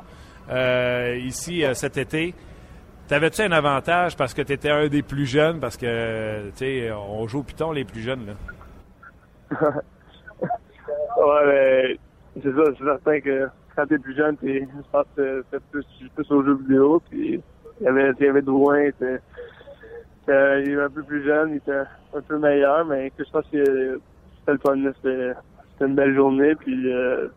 [0.50, 2.34] euh, ici euh, cet été.
[3.08, 5.60] T'avais-tu un avantage parce que tu étais un des plus jeunes?
[5.60, 8.34] Parce que, tu sais, on joue au Python les plus jeunes, là.
[10.41, 12.00] ouais, mais
[12.41, 15.86] c'est ça, c'est certain que quand t'es plus jeune, t'es, je pense t'es plus,
[16.16, 17.02] plus jeux vidéo.
[17.10, 17.41] Puis,
[17.80, 19.20] il y avait, il y avait Drouin, était,
[20.28, 21.84] il était un peu plus jeune, il était
[22.14, 24.00] un peu meilleur, mais je pense que
[24.39, 25.34] c'était le fun, c'était,
[25.82, 26.56] une belle journée.
[26.56, 27.28] Puis, euh,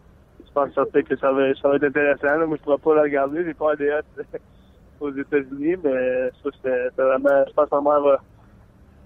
[0.58, 2.38] pense que ça va, ça va être intéressant.
[2.38, 2.46] Là.
[2.46, 3.90] Moi, je pourrais pas le regarder, j'ai pas des
[5.00, 8.20] aux États-Unis, mais ça, c'était vraiment, je pense que ma mère va,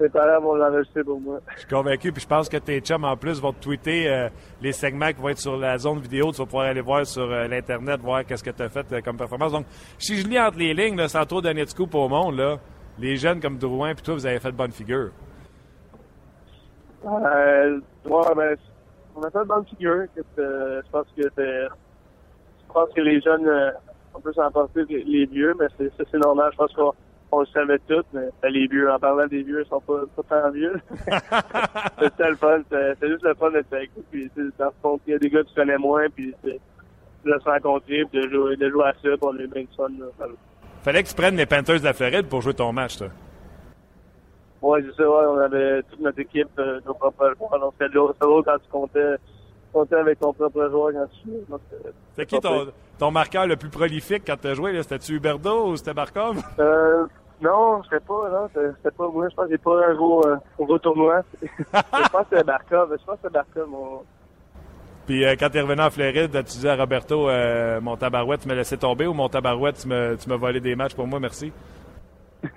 [0.00, 1.38] ses parents vont l'enregistrer pour moi.
[1.54, 4.28] Je suis convaincu, puis je pense que tes chums, en plus, vont te tweeter euh,
[4.60, 6.32] les segments qui vont être sur la zone vidéo.
[6.32, 9.00] Tu vas pouvoir aller voir sur euh, l'Internet, voir qu'est-ce que tu as fait euh,
[9.00, 9.52] comme performance.
[9.52, 9.66] Donc,
[9.98, 12.56] si je lis entre les lignes, là, sans trop donner de scoop au monde, là,
[12.98, 15.10] les jeunes comme Drouin puis toi, vous avez fait de bonne figure.
[17.04, 18.56] Euh, ouais, ben,
[19.16, 20.04] on a fait de bonne figure.
[20.16, 23.48] je pense que je pense que les jeunes
[24.14, 26.50] on peut s'en passer les vieux, mais c'est, c'est normal.
[26.52, 26.92] Je pense qu'on
[27.32, 30.22] on le savait tous, mais les vieux, en parlant des vieux, ils sont pas, pas
[30.42, 30.74] tant vieux.
[31.98, 32.60] c'était le fun.
[32.70, 34.04] C'est, juste le fun d'être avec eux.
[34.10, 36.60] Puis, dans fond, il y a des gars que tu connais moins, puis c'est,
[37.24, 39.88] de se rencontrer, puis de jouer, de jouer à ça, pour les bien fun.
[39.98, 40.26] Là.
[40.82, 43.08] Fallait que tu prennes les Panthers de la Floride pour jouer ton match, toi.
[44.62, 47.60] Ouais, c'est ça, ouais, on avait toute notre équipe, euh, nos propres joueurs.
[47.60, 49.16] Donc, c'était drôle quand tu comptais
[49.72, 51.58] compter avec ton propre joueur quand tu joues.
[52.14, 52.66] C'est qui ton,
[52.98, 54.80] ton, marqueur le plus prolifique quand tu as joué?
[54.82, 56.42] C'était-tu Huberdo ou c'était Barkov?
[56.58, 57.06] Euh,
[57.40, 59.28] non, je sais pas, non, c'était pas moi.
[59.28, 61.22] Je pense que j'ai pas un gros, euh, un gros tournoi.
[61.42, 61.48] je
[62.08, 62.96] pense que c'était Barkov.
[63.00, 64.02] Je pense que c'était Barkov, mon.
[65.06, 68.42] Puis euh, quand tu es revenu en Floride, tu disais à Roberto, euh, mon tabarouette,
[68.42, 71.08] tu me laissé tomber ou mon tabarouette, tu me, tu me volé des matchs pour
[71.08, 71.52] moi, merci?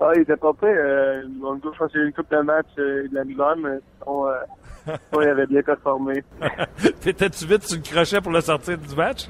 [0.00, 0.74] Ah, il était pas prêt.
[0.76, 4.26] Euh, on y a eu une coupe de match euh, de la misère, mais sinon,
[4.26, 4.92] euh,
[5.22, 6.22] il avait bien performé.
[7.00, 9.28] T'étais-tu vite sur le crochet pour le sortir du match?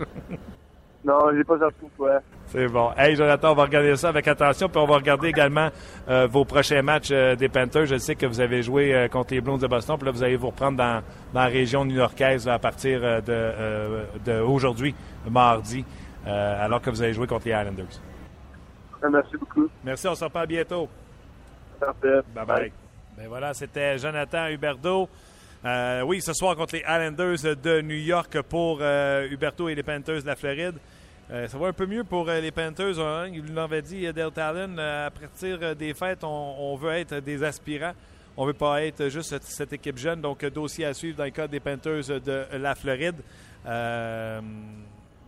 [1.04, 2.20] non, j'ai pas sorti fois.
[2.46, 2.90] C'est bon.
[2.96, 5.68] Hey, Jonathan, on va regarder ça avec attention, puis on va regarder également
[6.08, 7.86] euh, vos prochains matchs euh, des Panthers.
[7.86, 10.36] Je sais que vous avez joué contre les Blues de Boston, puis là, vous allez
[10.36, 11.02] vous reprendre dans,
[11.34, 14.94] dans la région new-yorkaise à partir de, de aujourd'hui,
[15.30, 15.84] mardi,
[16.26, 18.00] alors que vous allez jouer contre les Islanders.
[19.10, 19.68] Merci beaucoup.
[19.82, 20.88] Merci, on se reparle bientôt.
[21.78, 22.20] Parfait.
[22.34, 22.72] Bye bye.
[23.16, 25.08] Ben voilà, c'était Jonathan Huberto.
[26.06, 30.26] oui, ce soir contre les Islanders de New York pour Huberto et les Panthers de
[30.26, 30.76] la Floride.
[31.30, 32.98] Euh, ça va un peu mieux pour euh, les Panthers.
[33.00, 33.28] Hein?
[33.32, 37.94] Il l'avait dit, Del Talon, euh, à partir des fêtes, on, veut être des aspirants.
[38.36, 40.20] On ne veut pas être juste cette, équipe jeune.
[40.20, 43.16] Donc, dossier à suivre dans le cas des Panthers de la Floride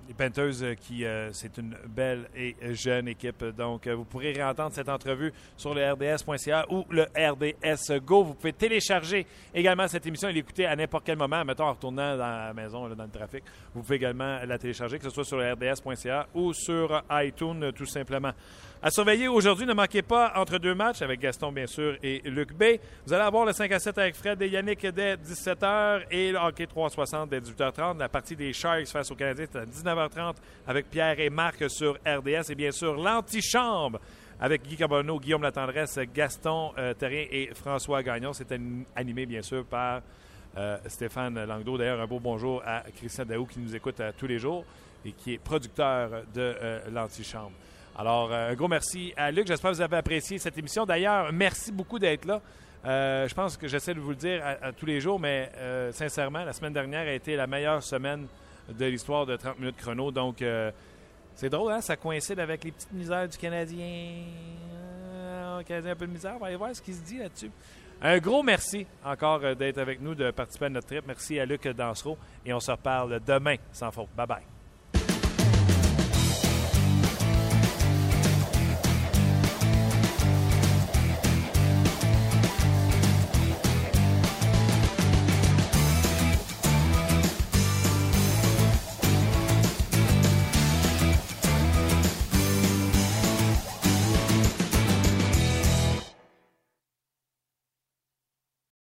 [0.09, 3.45] les Panthers, euh, qui euh, c'est une belle et jeune équipe.
[3.57, 8.25] Donc, euh, vous pourrez réentendre cette entrevue sur le RDS.ca ou le RDS Go.
[8.25, 12.17] Vous pouvez télécharger également cette émission et l'écouter à n'importe quel moment, mettons en retournant
[12.17, 13.45] dans la maison, dans le trafic.
[13.75, 17.87] Vous pouvez également la télécharger, que ce soit sur le RDS.ca ou sur iTunes, tout
[17.87, 18.33] simplement.
[18.83, 22.53] À surveiller aujourd'hui, ne manquez pas entre deux matchs avec Gaston, bien sûr, et Luc
[22.53, 22.79] B.
[23.07, 26.39] Vous allez avoir le 5 à 7 avec Fred et Yannick dès 17h et le
[26.39, 27.99] hockey 360 dès 18h30.
[27.99, 30.35] La partie des Sharks face aux Canadiens, c'est à 19h30
[30.67, 32.51] avec Pierre et Marc sur RDS.
[32.51, 33.99] Et bien sûr, l'antichambre
[34.39, 38.35] avec Guy Carbonneau, Guillaume Latendresse, Gaston euh, et François Gagnon.
[38.35, 38.53] C'est
[38.95, 40.03] animé, bien sûr, par
[40.59, 41.79] euh, Stéphane Langdo.
[41.79, 44.67] D'ailleurs, un beau bonjour à Christian Daou qui nous écoute euh, tous les jours
[45.03, 46.55] et qui est producteur de
[46.93, 47.53] l'antichambre.
[47.99, 49.47] Alors, euh, un gros merci à Luc.
[49.47, 50.85] J'espère que vous avez apprécié cette émission.
[50.85, 52.43] D'ailleurs, merci beaucoup d'être là.
[52.85, 55.91] Euh, je pense que j'essaie de vous le dire à, tous les jours, mais euh,
[55.93, 58.27] sincèrement, la semaine dernière a été la meilleure semaine
[58.69, 60.11] de l'histoire de 30 minutes chrono.
[60.11, 60.45] Donc,
[61.35, 61.81] c'est drôle, hein?
[61.81, 64.25] Ça coïncide avec les petites misères du Canadien.
[65.67, 66.35] Canadien un peu de misère.
[66.37, 67.51] On va aller voir ce qui se dit là-dessus.
[68.03, 71.05] Un gros merci encore d'être avec nous, de participer à notre trip.
[71.07, 72.19] Merci à Luc Dansereau.
[72.45, 74.09] Et on se reparle demain, sans faute.
[74.15, 74.56] Bye bye.